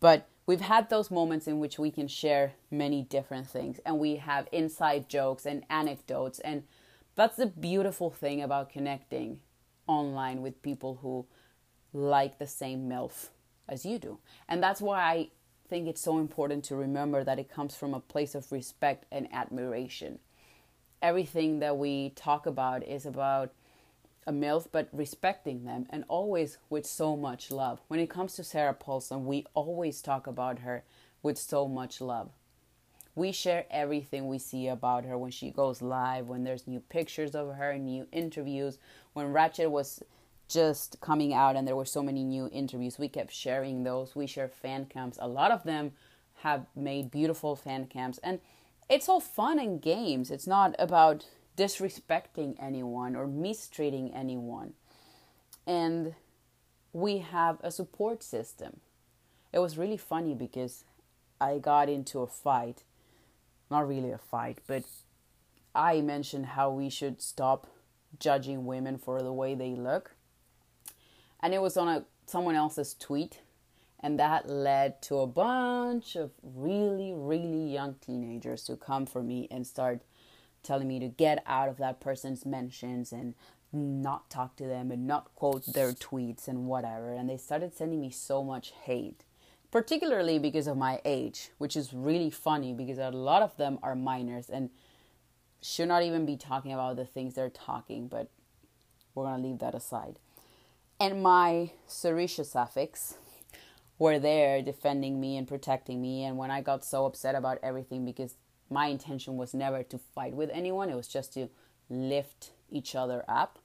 but 0.00 0.28
we've 0.46 0.60
had 0.60 0.88
those 0.90 1.10
moments 1.10 1.46
in 1.46 1.58
which 1.58 1.78
we 1.78 1.90
can 1.90 2.08
share 2.08 2.52
many 2.70 3.02
different 3.02 3.48
things 3.48 3.80
and 3.84 3.98
we 3.98 4.16
have 4.16 4.48
inside 4.52 5.08
jokes 5.08 5.46
and 5.46 5.64
anecdotes 5.70 6.38
and 6.40 6.62
that's 7.16 7.36
the 7.36 7.46
beautiful 7.46 8.10
thing 8.10 8.40
about 8.42 8.70
connecting 8.70 9.40
online 9.86 10.40
with 10.40 10.62
people 10.62 10.98
who 11.02 11.26
like 11.92 12.38
the 12.38 12.46
same 12.46 12.88
MILF 12.88 13.28
as 13.68 13.84
you 13.84 13.98
do. 13.98 14.18
And 14.48 14.62
that's 14.62 14.80
why 14.80 15.02
I 15.02 15.28
think 15.68 15.88
it's 15.88 16.00
so 16.00 16.18
important 16.18 16.64
to 16.64 16.76
remember 16.76 17.24
that 17.24 17.38
it 17.38 17.50
comes 17.50 17.76
from 17.76 17.94
a 17.94 18.00
place 18.00 18.34
of 18.34 18.50
respect 18.52 19.06
and 19.10 19.28
admiration. 19.32 20.18
Everything 21.02 21.60
that 21.60 21.76
we 21.76 22.10
talk 22.10 22.46
about 22.46 22.82
is 22.82 23.06
about 23.06 23.52
a 24.26 24.32
MILF, 24.32 24.68
but 24.70 24.88
respecting 24.92 25.64
them 25.64 25.86
and 25.90 26.04
always 26.08 26.58
with 26.68 26.86
so 26.86 27.16
much 27.16 27.50
love. 27.50 27.80
When 27.88 28.00
it 28.00 28.10
comes 28.10 28.34
to 28.34 28.44
Sarah 28.44 28.74
Paulson, 28.74 29.26
we 29.26 29.46
always 29.54 30.02
talk 30.02 30.26
about 30.26 30.60
her 30.60 30.84
with 31.22 31.38
so 31.38 31.66
much 31.68 32.00
love. 32.00 32.30
We 33.14 33.32
share 33.32 33.66
everything 33.70 34.28
we 34.28 34.38
see 34.38 34.68
about 34.68 35.04
her 35.04 35.18
when 35.18 35.30
she 35.30 35.50
goes 35.50 35.82
live, 35.82 36.28
when 36.28 36.44
there's 36.44 36.68
new 36.68 36.80
pictures 36.80 37.34
of 37.34 37.54
her, 37.56 37.76
new 37.76 38.06
interviews. 38.12 38.78
When 39.14 39.32
Ratched 39.32 39.70
was 39.70 40.02
just 40.48 41.00
coming 41.00 41.34
out 41.34 41.56
and 41.56 41.66
there 41.66 41.76
were 41.76 41.84
so 41.84 42.02
many 42.02 42.24
new 42.24 42.48
interviews, 42.52 42.98
we 42.98 43.08
kept 43.08 43.32
sharing 43.32 43.82
those. 43.82 44.14
We 44.14 44.26
share 44.26 44.48
fan 44.48 44.86
cams. 44.86 45.18
A 45.20 45.28
lot 45.28 45.50
of 45.50 45.64
them 45.64 45.92
have 46.42 46.66
made 46.74 47.10
beautiful 47.10 47.56
fan 47.56 47.86
cams. 47.86 48.18
And 48.18 48.40
it's 48.88 49.08
all 49.08 49.20
fun 49.20 49.58
and 49.58 49.80
games. 49.80 50.30
It's 50.30 50.46
not 50.46 50.74
about 50.78 51.26
disrespecting 51.60 52.56
anyone 52.58 53.14
or 53.14 53.26
mistreating 53.26 54.12
anyone. 54.14 54.72
And 55.66 56.14
we 56.92 57.18
have 57.18 57.58
a 57.60 57.70
support 57.70 58.22
system. 58.22 58.80
It 59.52 59.58
was 59.58 59.76
really 59.76 59.96
funny 59.96 60.34
because 60.34 60.84
I 61.40 61.58
got 61.58 61.88
into 61.88 62.20
a 62.20 62.26
fight 62.26 62.84
not 63.70 63.86
really 63.86 64.10
a 64.10 64.18
fight, 64.18 64.58
but 64.66 64.82
I 65.74 66.00
mentioned 66.00 66.46
how 66.46 66.70
we 66.70 66.90
should 66.90 67.22
stop 67.22 67.68
judging 68.18 68.66
women 68.66 68.98
for 68.98 69.22
the 69.22 69.32
way 69.32 69.54
they 69.54 69.74
look. 69.76 70.16
And 71.40 71.54
it 71.54 71.62
was 71.62 71.76
on 71.76 71.88
a 71.88 72.04
someone 72.26 72.54
else's 72.54 72.94
tweet 72.94 73.40
and 73.98 74.18
that 74.18 74.48
led 74.48 75.02
to 75.02 75.18
a 75.18 75.26
bunch 75.26 76.14
of 76.14 76.30
really 76.42 77.12
really 77.12 77.72
young 77.72 77.94
teenagers 77.94 78.62
to 78.62 78.76
come 78.76 79.04
for 79.04 79.20
me 79.20 79.48
and 79.50 79.66
start 79.66 80.00
telling 80.62 80.88
me 80.88 80.98
to 81.00 81.08
get 81.08 81.42
out 81.46 81.68
of 81.68 81.78
that 81.78 82.00
person's 82.00 82.44
mentions 82.44 83.12
and 83.12 83.34
not 83.72 84.28
talk 84.28 84.56
to 84.56 84.64
them 84.64 84.90
and 84.90 85.06
not 85.06 85.34
quote 85.34 85.64
their 85.66 85.92
tweets 85.92 86.48
and 86.48 86.66
whatever 86.66 87.12
and 87.12 87.28
they 87.28 87.36
started 87.36 87.72
sending 87.74 88.00
me 88.00 88.10
so 88.10 88.42
much 88.42 88.72
hate 88.84 89.24
particularly 89.70 90.38
because 90.38 90.66
of 90.66 90.76
my 90.76 91.00
age, 91.04 91.50
which 91.58 91.76
is 91.76 91.92
really 91.92 92.30
funny 92.30 92.72
because 92.72 92.98
a 92.98 93.10
lot 93.10 93.42
of 93.42 93.56
them 93.56 93.78
are 93.82 93.94
minors 93.94 94.50
and 94.50 94.70
should 95.62 95.88
not 95.88 96.02
even 96.02 96.26
be 96.26 96.36
talking 96.36 96.72
about 96.72 96.96
the 96.96 97.04
things 97.04 97.34
they're 97.34 97.50
talking, 97.50 98.08
but 98.08 98.28
we're 99.14 99.24
going 99.24 99.40
to 99.42 99.48
leave 99.48 99.58
that 99.58 99.74
aside. 99.74 100.18
And 100.98 101.22
my 101.22 101.72
Sarisha 101.88 102.44
suffix 102.44 103.14
were 103.98 104.18
there 104.18 104.62
defending 104.62 105.20
me 105.20 105.36
and 105.36 105.46
protecting 105.46 106.00
me. 106.00 106.24
And 106.24 106.36
when 106.36 106.50
I 106.50 106.62
got 106.62 106.84
so 106.84 107.06
upset 107.06 107.34
about 107.34 107.58
everything, 107.62 108.04
because 108.04 108.34
my 108.70 108.86
intention 108.86 109.36
was 109.36 109.52
never 109.52 109.82
to 109.82 109.98
fight 109.98 110.34
with 110.34 110.50
anyone, 110.52 110.88
it 110.88 110.96
was 110.96 111.08
just 111.08 111.34
to 111.34 111.48
lift 111.88 112.52
each 112.70 112.94
other 112.94 113.24
up, 113.28 113.58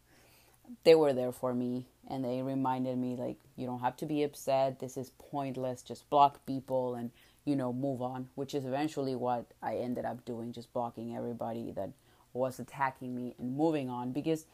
they 0.83 0.95
were 0.95 1.13
there 1.13 1.31
for 1.31 1.53
me 1.53 1.85
and 2.07 2.23
they 2.23 2.41
reminded 2.41 2.97
me 2.97 3.15
like 3.15 3.37
you 3.55 3.65
don't 3.65 3.81
have 3.81 3.95
to 3.97 4.05
be 4.05 4.23
upset. 4.23 4.79
This 4.79 4.97
is 4.97 5.11
pointless. 5.17 5.81
Just 5.81 6.09
block 6.09 6.45
people 6.45 6.95
and 6.95 7.11
you 7.45 7.55
know 7.55 7.71
move 7.71 8.01
on 8.01 8.27
which 8.33 8.55
is 8.55 8.65
eventually 8.65 9.15
what 9.15 9.45
i 9.61 9.75
ended 9.75 10.03
up 10.03 10.25
doing 10.25 10.51
just 10.51 10.73
blocking 10.73 11.15
everybody 11.15 11.71
that 11.71 11.91
was 12.33 12.59
attacking 12.59 13.15
me 13.15 13.35
and 13.37 13.55
moving 13.55 13.89
on. 13.89 14.11
Because 14.11 14.45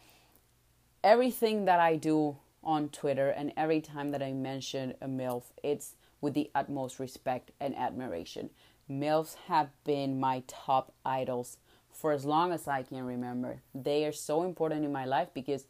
everything 1.03 1.65
that 1.65 1.79
i 1.79 1.95
do 1.95 2.37
on 2.63 2.89
twitter 2.89 3.29
and 3.29 3.51
every 3.57 3.81
time 3.81 4.11
that 4.11 4.21
i 4.21 4.31
mention 4.31 4.93
a 5.01 5.07
milf 5.07 5.45
it's 5.63 5.95
with 6.19 6.35
the 6.35 6.51
utmost 6.53 6.99
respect 6.99 7.49
and 7.59 7.75
admiration 7.75 8.49
milfs 8.91 9.35
have 9.47 9.69
been 9.83 10.19
my 10.19 10.43
top 10.47 10.93
idols 11.05 11.57
for 11.91 12.11
as 12.11 12.25
long 12.25 12.51
as 12.51 12.67
i 12.67 12.83
can 12.83 13.03
remember 13.05 13.61
they 13.73 14.05
are 14.05 14.11
so 14.11 14.43
important 14.43 14.83
in 14.83 14.91
my 14.91 15.05
life 15.05 15.29
because 15.33 15.65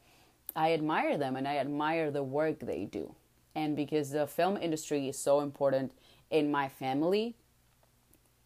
I 0.55 0.73
admire 0.73 1.17
them 1.17 1.35
and 1.35 1.47
I 1.47 1.57
admire 1.57 2.11
the 2.11 2.23
work 2.23 2.59
they 2.59 2.85
do. 2.85 3.15
And 3.55 3.75
because 3.75 4.11
the 4.11 4.27
film 4.27 4.57
industry 4.57 5.07
is 5.09 5.17
so 5.17 5.41
important 5.41 5.91
in 6.29 6.51
my 6.51 6.69
family, 6.69 7.35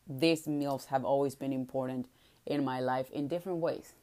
these 0.07 0.45
MILFs 0.45 0.85
have 0.85 1.03
always 1.03 1.35
been 1.35 1.53
important 1.53 2.07
in 2.45 2.63
my 2.63 2.79
life 2.79 3.09
in 3.11 3.27
different 3.27 3.59
ways. 3.59 3.93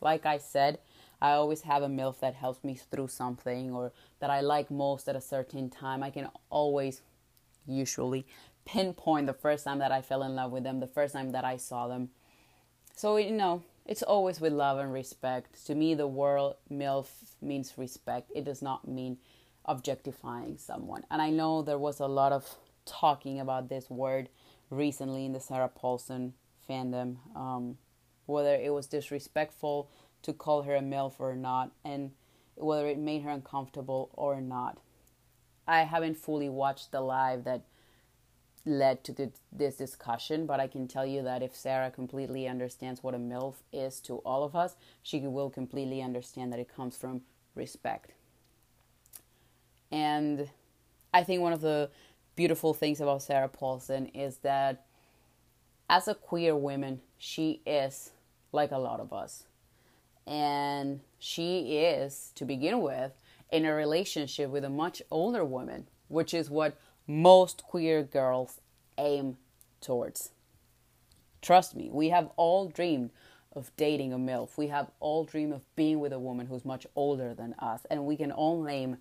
Like 0.00 0.26
I 0.26 0.38
said, 0.38 0.78
I 1.20 1.32
always 1.32 1.62
have 1.62 1.82
a 1.82 1.88
MILF 1.88 2.18
that 2.20 2.34
helps 2.34 2.64
me 2.64 2.74
through 2.74 3.08
something 3.08 3.72
or 3.72 3.92
that 4.18 4.30
I 4.30 4.40
like 4.40 4.70
most 4.70 5.08
at 5.08 5.14
a 5.14 5.20
certain 5.20 5.70
time. 5.70 6.02
I 6.02 6.10
can 6.10 6.28
always, 6.50 7.02
usually, 7.66 8.26
pinpoint 8.64 9.26
the 9.26 9.32
first 9.32 9.64
time 9.64 9.78
that 9.78 9.92
I 9.92 10.02
fell 10.02 10.22
in 10.22 10.34
love 10.34 10.52
with 10.52 10.64
them, 10.64 10.80
the 10.80 10.86
first 10.86 11.14
time 11.14 11.32
that 11.32 11.44
I 11.44 11.56
saw 11.56 11.88
them. 11.88 12.10
So, 12.96 13.16
you 13.16 13.32
know, 13.32 13.62
it's 13.86 14.02
always 14.02 14.40
with 14.40 14.52
love 14.52 14.78
and 14.78 14.92
respect. 14.92 15.66
To 15.66 15.74
me, 15.74 15.94
the 15.94 16.06
word 16.06 16.54
MILF 16.70 17.08
means 17.40 17.74
respect. 17.76 18.30
It 18.34 18.44
does 18.44 18.62
not 18.62 18.86
mean 18.86 19.18
objectifying 19.64 20.58
someone. 20.58 21.04
And 21.10 21.20
I 21.22 21.30
know 21.30 21.62
there 21.62 21.78
was 21.78 22.00
a 22.00 22.06
lot 22.06 22.32
of 22.32 22.56
talking 22.84 23.40
about 23.40 23.68
this 23.68 23.90
word 23.90 24.28
recently 24.70 25.24
in 25.24 25.32
the 25.32 25.40
Sarah 25.40 25.68
Paulson 25.68 26.34
fandom. 26.68 27.16
Um, 27.34 27.78
whether 28.26 28.54
it 28.54 28.72
was 28.72 28.86
disrespectful 28.86 29.90
to 30.22 30.32
call 30.32 30.62
her 30.62 30.76
a 30.76 30.80
MILF 30.80 31.14
or 31.18 31.34
not, 31.34 31.72
and 31.84 32.12
whether 32.54 32.86
it 32.86 32.98
made 32.98 33.22
her 33.22 33.30
uncomfortable 33.30 34.10
or 34.12 34.40
not. 34.40 34.78
I 35.66 35.82
haven't 35.82 36.16
fully 36.16 36.48
watched 36.48 36.92
the 36.92 37.00
live 37.00 37.44
that 37.44 37.62
led 38.64 39.02
to 39.04 39.30
this 39.52 39.76
discussion, 39.76 40.46
but 40.46 40.60
I 40.60 40.68
can 40.68 40.86
tell 40.86 41.04
you 41.04 41.22
that 41.22 41.42
if 41.42 41.54
Sarah 41.54 41.90
completely 41.90 42.46
understands 42.46 43.02
what 43.02 43.14
a 43.14 43.18
MILF 43.18 43.56
is 43.72 44.00
to 44.02 44.16
all 44.18 44.44
of 44.44 44.54
us, 44.54 44.76
she 45.02 45.20
will 45.20 45.50
completely 45.50 46.00
understand 46.00 46.52
that 46.52 46.60
it 46.60 46.74
comes 46.74 46.96
from 46.96 47.22
respect. 47.54 48.12
And 49.90 50.48
I 51.12 51.24
think 51.24 51.42
one 51.42 51.52
of 51.52 51.60
the 51.60 51.90
beautiful 52.36 52.72
things 52.72 53.00
about 53.00 53.22
Sarah 53.22 53.48
Paulson 53.48 54.06
is 54.06 54.38
that 54.38 54.86
as 55.90 56.08
a 56.08 56.14
queer 56.14 56.56
woman, 56.56 57.00
she 57.18 57.60
is 57.66 58.12
like 58.52 58.70
a 58.70 58.78
lot 58.78 59.00
of 59.00 59.12
us. 59.12 59.44
And 60.26 61.00
she 61.18 61.78
is, 61.78 62.30
to 62.36 62.44
begin 62.44 62.80
with, 62.80 63.12
in 63.50 63.64
a 63.64 63.74
relationship 63.74 64.50
with 64.50 64.64
a 64.64 64.70
much 64.70 65.02
older 65.10 65.44
woman, 65.44 65.88
which 66.08 66.32
is 66.32 66.48
what 66.48 66.78
most 67.12 67.62
queer 67.62 68.02
girls 68.02 68.60
aim 68.96 69.36
towards. 69.80 70.30
Trust 71.42 71.76
me, 71.76 71.90
we 71.92 72.08
have 72.08 72.30
all 72.36 72.68
dreamed 72.68 73.10
of 73.54 73.70
dating 73.76 74.12
a 74.12 74.18
MILF. 74.18 74.56
We 74.56 74.68
have 74.68 74.90
all 74.98 75.24
dreamed 75.24 75.52
of 75.52 75.76
being 75.76 76.00
with 76.00 76.12
a 76.12 76.18
woman 76.18 76.46
who's 76.46 76.64
much 76.64 76.86
older 76.96 77.34
than 77.34 77.54
us, 77.58 77.84
and 77.90 78.06
we 78.06 78.16
can 78.16 78.32
all 78.32 78.62
name 78.62 78.96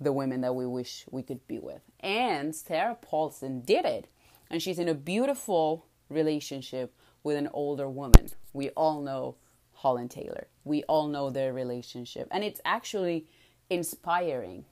the 0.00 0.12
women 0.12 0.40
that 0.40 0.54
we 0.54 0.66
wish 0.66 1.04
we 1.10 1.22
could 1.22 1.46
be 1.46 1.58
with. 1.58 1.82
And 2.00 2.56
Sarah 2.56 2.96
Paulson 2.98 3.60
did 3.60 3.84
it, 3.84 4.08
and 4.48 4.62
she's 4.62 4.78
in 4.78 4.88
a 4.88 4.94
beautiful 4.94 5.84
relationship 6.08 6.94
with 7.22 7.36
an 7.36 7.50
older 7.52 7.88
woman. 7.88 8.30
We 8.54 8.70
all 8.70 9.02
know 9.02 9.36
Holland 9.74 10.10
Taylor. 10.10 10.46
We 10.64 10.82
all 10.84 11.08
know 11.08 11.28
their 11.28 11.52
relationship, 11.52 12.26
and 12.30 12.42
it's 12.42 12.60
actually 12.64 13.26
inspiring 13.68 14.64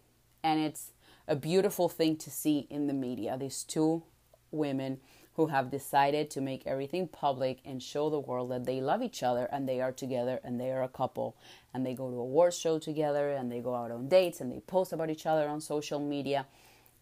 and 0.43 0.61
it's 0.61 0.93
a 1.29 1.37
beautiful 1.37 1.89
thing 1.89 2.17
to 2.17 2.31
see 2.31 2.67
in 2.71 2.87
the 2.87 2.95
media. 2.95 3.37
These 3.39 3.63
two 3.63 4.03
women 4.51 4.99
who 5.35 5.47
have 5.47 5.71
decided 5.71 6.31
to 6.31 6.41
make 6.41 6.67
everything 6.67 7.07
public 7.07 7.61
and 7.65 7.81
show 7.81 8.11
the 8.11 8.19
world 8.19 8.51
that 8.51 8.65
they 8.65 8.81
love 8.81 9.03
each 9.03 9.23
other 9.23 9.45
and 9.53 9.69
they 9.69 9.81
are 9.81 9.93
together 9.93 10.41
and 10.43 10.59
they 10.59 10.73
are 10.73 10.83
a 10.83 10.89
couple 10.89 11.37
and 11.73 11.87
they 11.87 11.95
go 11.95 12.11
to 12.11 12.17
a 12.17 12.21
award 12.21 12.53
show 12.55 12.79
together 12.79 13.31
and 13.31 13.53
they 13.53 13.61
go 13.61 13.75
out 13.75 13.93
on 13.93 14.09
dates 14.09 14.41
and 14.41 14.51
they 14.51 14.59
post 14.61 14.93
about 14.93 15.11
each 15.11 15.27
other 15.27 15.47
on 15.47 15.61
social 15.61 16.01
media. 16.01 16.47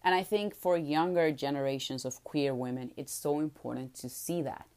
And 0.03 0.13
I 0.13 0.23
think 0.23 0.53
for 0.53 0.77
younger 0.77 1.31
generations 1.31 2.05
of 2.05 2.23
queer 2.23 2.53
women, 2.53 2.91
it's 2.95 3.13
so 3.13 3.39
important 3.39 3.95
to 3.95 4.09
see 4.09 4.41
that. 4.43 4.67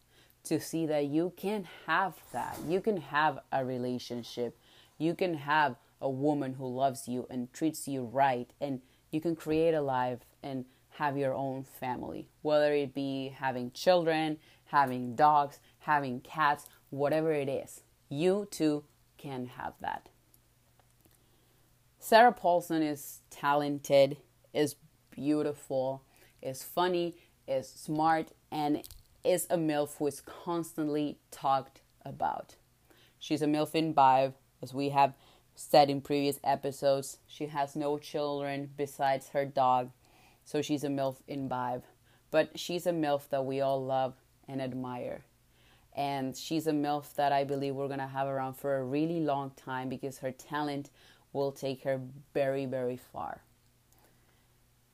To 0.44 0.58
see 0.58 0.86
that 0.86 1.06
you 1.06 1.34
can 1.36 1.68
have 1.86 2.14
that. 2.32 2.56
You 2.66 2.80
can 2.80 2.98
have 2.98 3.40
a 3.52 3.64
relationship. 3.64 4.56
You 4.96 5.14
can 5.14 5.34
have 5.34 5.76
a 6.00 6.08
woman 6.08 6.54
who 6.54 6.66
loves 6.66 7.08
you 7.08 7.26
and 7.28 7.52
treats 7.52 7.86
you 7.86 8.04
right 8.04 8.50
and 8.58 8.80
you 9.10 9.20
can 9.20 9.34
create 9.36 9.74
a 9.74 9.80
life 9.80 10.20
and 10.42 10.64
have 10.90 11.16
your 11.16 11.34
own 11.34 11.64
family 11.64 12.28
whether 12.42 12.72
it 12.72 12.94
be 12.94 13.34
having 13.38 13.70
children 13.72 14.36
having 14.66 15.14
dogs 15.14 15.60
having 15.80 16.20
cats 16.20 16.66
whatever 16.90 17.32
it 17.32 17.48
is 17.48 17.82
you 18.10 18.46
too 18.50 18.84
can 19.16 19.46
have 19.46 19.74
that. 19.80 20.08
Sarah 21.98 22.32
paulson 22.32 22.82
is 22.82 23.20
talented 23.30 24.16
is 24.52 24.74
beautiful 25.10 26.02
is 26.42 26.62
funny 26.62 27.14
is 27.46 27.68
smart 27.68 28.32
and 28.50 28.82
is 29.22 29.46
a 29.50 29.56
milf 29.56 29.96
who 29.98 30.06
is 30.06 30.20
constantly 30.20 31.18
talked 31.30 31.82
about. 32.04 32.56
She's 33.18 33.42
a 33.42 33.46
milf 33.46 33.74
in 33.74 33.92
Bive, 33.92 34.32
as 34.62 34.72
we 34.72 34.88
have 34.88 35.12
said 35.60 35.90
in 35.90 36.00
previous 36.00 36.40
episodes, 36.42 37.18
she 37.26 37.46
has 37.46 37.76
no 37.76 37.98
children 37.98 38.70
besides 38.78 39.28
her 39.28 39.44
dog, 39.44 39.90
so 40.42 40.62
she's 40.62 40.84
a 40.84 40.88
MILF 40.88 41.16
in 41.28 41.48
Vibe. 41.50 41.82
But 42.30 42.58
she's 42.58 42.86
a 42.86 42.92
MILF 42.92 43.28
that 43.28 43.44
we 43.44 43.60
all 43.60 43.84
love 43.84 44.14
and 44.48 44.62
admire. 44.62 45.20
And 45.94 46.34
she's 46.34 46.66
a 46.66 46.72
MILF 46.72 47.14
that 47.16 47.32
I 47.32 47.44
believe 47.44 47.74
we're 47.74 47.88
to 47.98 48.06
have 48.06 48.26
around 48.26 48.54
for 48.54 48.78
a 48.78 48.84
really 48.84 49.20
long 49.20 49.50
time 49.50 49.90
because 49.90 50.18
her 50.18 50.32
talent 50.32 50.88
will 51.32 51.52
take 51.52 51.82
her 51.82 52.00
very, 52.32 52.64
very 52.64 52.96
far. 52.96 53.42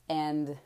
And 0.09 0.57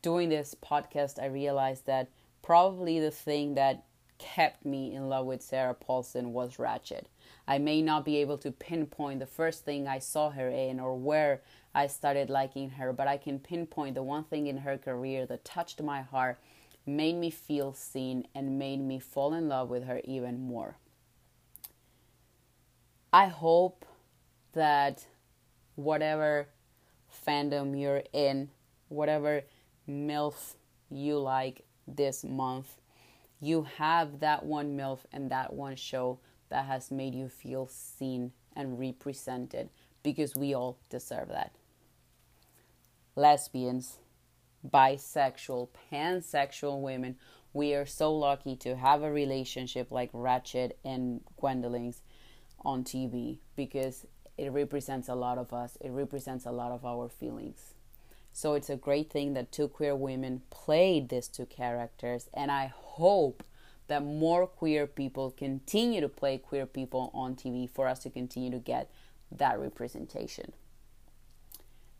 doing 0.00 0.30
this 0.30 0.56
podcast, 0.64 1.22
I 1.22 1.26
realized 1.26 1.84
that 1.86 2.08
probably 2.40 3.00
the 3.00 3.10
thing 3.10 3.54
that 3.54 3.84
kept 4.18 4.64
me 4.64 4.94
in 4.94 5.10
love 5.10 5.26
with 5.26 5.42
Sarah 5.42 5.74
Paulson 5.74 6.32
was 6.32 6.56
Ratched. 6.56 7.04
I 7.46 7.58
may 7.58 7.82
not 7.82 8.04
be 8.04 8.16
able 8.18 8.38
to 8.38 8.50
pinpoint 8.50 9.20
the 9.20 9.26
first 9.26 9.64
thing 9.64 9.86
I 9.86 9.98
saw 9.98 10.30
her 10.30 10.48
in 10.48 10.78
or 10.78 10.94
where 10.94 11.42
I 11.74 11.86
started 11.86 12.30
liking 12.30 12.70
her, 12.70 12.92
but 12.92 13.08
I 13.08 13.16
can 13.16 13.38
pinpoint 13.38 13.94
the 13.94 14.02
one 14.02 14.24
thing 14.24 14.46
in 14.46 14.58
her 14.58 14.78
career 14.78 15.26
that 15.26 15.44
touched 15.44 15.82
my 15.82 16.02
heart, 16.02 16.38
made 16.86 17.16
me 17.16 17.30
feel 17.30 17.72
seen, 17.72 18.26
and 18.34 18.58
made 18.58 18.80
me 18.80 18.98
fall 18.98 19.34
in 19.34 19.48
love 19.48 19.70
with 19.70 19.84
her 19.84 20.00
even 20.04 20.40
more. 20.40 20.76
I 23.12 23.26
hope 23.26 23.84
that 24.52 25.06
whatever 25.74 26.48
fandom 27.26 27.78
you're 27.78 28.02
in, 28.12 28.50
whatever 28.88 29.42
MILF 29.88 30.54
you 30.90 31.18
like 31.18 31.64
this 31.86 32.24
month, 32.24 32.76
you 33.40 33.66
have 33.78 34.20
that 34.20 34.44
one 34.44 34.76
MILF 34.76 35.00
and 35.12 35.30
that 35.30 35.52
one 35.52 35.76
show 35.76 36.18
that 36.52 36.66
has 36.66 36.90
made 36.90 37.14
you 37.14 37.28
feel 37.28 37.66
seen 37.66 38.32
and 38.54 38.78
represented 38.78 39.70
because 40.02 40.36
we 40.36 40.54
all 40.54 40.78
deserve 40.90 41.28
that. 41.28 41.52
Lesbians, 43.16 43.98
bisexual, 44.68 45.68
pansexual 45.90 46.80
women, 46.80 47.16
we 47.54 47.74
are 47.74 47.86
so 47.86 48.14
lucky 48.14 48.54
to 48.56 48.76
have 48.76 49.02
a 49.02 49.10
relationship 49.10 49.90
like 49.90 50.12
Ratched 50.12 50.72
and 50.84 51.22
Gwendolyn's 51.40 52.02
on 52.64 52.84
TV 52.84 53.38
because 53.56 54.06
it 54.36 54.52
represents 54.52 55.08
a 55.08 55.14
lot 55.14 55.38
of 55.38 55.54
us, 55.54 55.78
it 55.80 55.90
represents 55.90 56.44
a 56.44 56.52
lot 56.52 56.70
of 56.70 56.84
our 56.84 57.08
feelings. 57.08 57.72
So 58.32 58.54
it's 58.54 58.70
a 58.70 58.76
great 58.76 59.10
thing 59.10 59.32
that 59.34 59.52
two 59.52 59.68
queer 59.68 59.96
women 59.96 60.42
played 60.50 61.08
these 61.08 61.28
two 61.28 61.46
characters, 61.46 62.28
and 62.34 62.50
I 62.50 62.72
hope 62.74 63.42
that 63.92 64.02
more 64.02 64.46
queer 64.46 64.86
people 64.86 65.30
continue 65.30 66.00
to 66.00 66.08
play 66.08 66.38
queer 66.38 66.64
people 66.64 67.10
on 67.12 67.36
TV 67.36 67.68
for 67.68 67.86
us 67.86 67.98
to 67.98 68.08
continue 68.08 68.50
to 68.50 68.58
get 68.58 68.90
that 69.30 69.60
representation. 69.60 70.50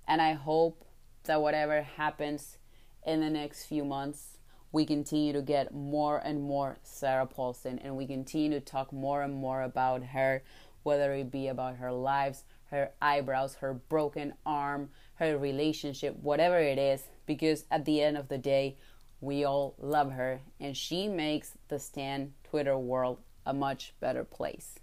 And 0.09 0.23
I 0.23 0.33
hope 0.33 0.87
that 1.25 1.43
whatever 1.43 1.83
happens 1.83 2.57
in 3.05 3.21
the 3.21 3.29
next 3.29 3.67
few 3.67 3.85
months, 3.85 4.39
we 4.73 4.87
continue 4.87 5.35
to 5.35 5.43
get 5.43 5.75
more 5.75 6.17
and 6.17 6.43
more 6.43 6.79
Sarah 6.83 7.27
Paulson 7.27 7.79
and 7.79 7.95
we 7.95 8.07
continue 8.07 8.59
to 8.59 8.65
talk 8.65 8.91
more 8.91 9.21
and 9.21 9.35
more 9.35 9.61
about 9.61 10.03
her, 10.03 10.43
whether 10.85 11.13
it 11.13 11.31
be 11.31 11.47
about 11.47 11.77
her 11.77 11.93
lives, 11.93 12.45
her 12.71 12.93
eyebrows, 13.03 13.57
her 13.57 13.75
broken 13.75 14.33
arm, 14.47 14.89
her 15.17 15.37
relationship, 15.37 16.17
whatever 16.23 16.59
it 16.59 16.79
is, 16.79 17.03
because 17.27 17.67
at 17.71 17.85
the 17.85 18.01
end 18.01 18.17
of 18.17 18.29
the 18.29 18.39
day, 18.39 18.79
we 19.23 19.45
all 19.45 19.75
love 19.79 20.13
her, 20.13 20.41
and 20.61 20.77
she 20.77 21.07
makes 21.07 21.53
the 21.69 21.79
Stan 21.79 22.35
Twitter 22.43 22.77
world 22.77 23.19
a 23.47 23.55
much 23.55 23.95
better 24.01 24.25
place. 24.25 24.81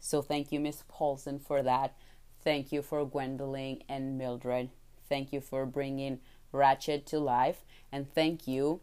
So 0.00 0.22
thank 0.22 0.50
you, 0.50 0.58
Miss 0.58 0.84
Paulson, 0.88 1.38
for 1.38 1.62
that. 1.62 1.94
Thank 2.42 2.72
you 2.72 2.80
for 2.80 3.04
Gwendolyn 3.04 3.82
and 3.90 4.16
Mildred. 4.16 4.70
Thank 5.06 5.34
you 5.34 5.42
for 5.42 5.66
bringing 5.66 6.20
Ratched 6.52 7.04
to 7.06 7.18
life, 7.18 7.62
and 7.92 8.12
thank 8.14 8.48
you 8.48 8.80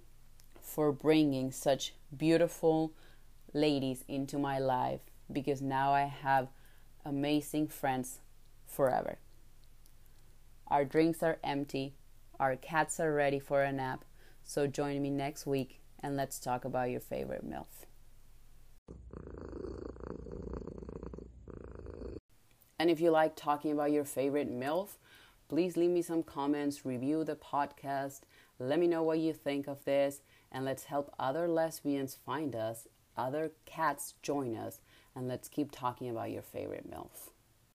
for 0.61 0.91
bringing 0.91 1.51
such 1.51 1.95
beautiful 2.15 2.93
ladies 3.53 4.03
into 4.07 4.37
my 4.37 4.59
life 4.59 5.01
because 5.31 5.63
now 5.63 5.93
I 5.93 6.03
have 6.03 6.49
amazing 7.03 7.69
friends 7.69 8.19
forever. 8.67 9.17
Our 10.67 10.85
drinks 10.85 11.23
are 11.23 11.39
empty, 11.43 11.95
our 12.39 12.55
cats 12.55 12.99
are 12.99 13.13
ready 13.13 13.39
for 13.39 13.63
a 13.63 13.71
nap, 13.71 14.05
so 14.47 14.65
join 14.65 15.01
me 15.01 15.09
next 15.09 15.45
week 15.45 15.81
and 15.99 16.15
let's 16.15 16.39
talk 16.39 16.63
about 16.63 16.89
your 16.89 17.01
favorite 17.01 17.45
MILF. 17.45 17.67
And 22.79 22.89
if 22.89 23.01
you 23.01 23.11
like 23.11 23.35
talking 23.35 23.73
about 23.73 23.91
your 23.91 24.05
favorite 24.05 24.49
MILF, 24.49 24.97
please 25.49 25.75
leave 25.75 25.89
me 25.89 26.01
some 26.01 26.23
comments, 26.23 26.85
review 26.85 27.25
the 27.25 27.35
podcast, 27.35 28.21
let 28.57 28.79
me 28.79 28.87
know 28.87 29.03
what 29.03 29.19
you 29.19 29.33
think 29.33 29.67
of 29.67 29.83
this, 29.83 30.21
and 30.51 30.63
let's 30.63 30.85
help 30.85 31.13
other 31.19 31.49
lesbians 31.49 32.15
find 32.15 32.55
us, 32.55 32.87
other 33.17 33.51
cats 33.65 34.13
join 34.21 34.55
us, 34.55 34.79
and 35.13 35.27
let's 35.27 35.49
keep 35.49 35.71
talking 35.71 36.09
about 36.09 36.31
your 36.31 36.41
favorite 36.41 36.89
MILF. 36.89 37.31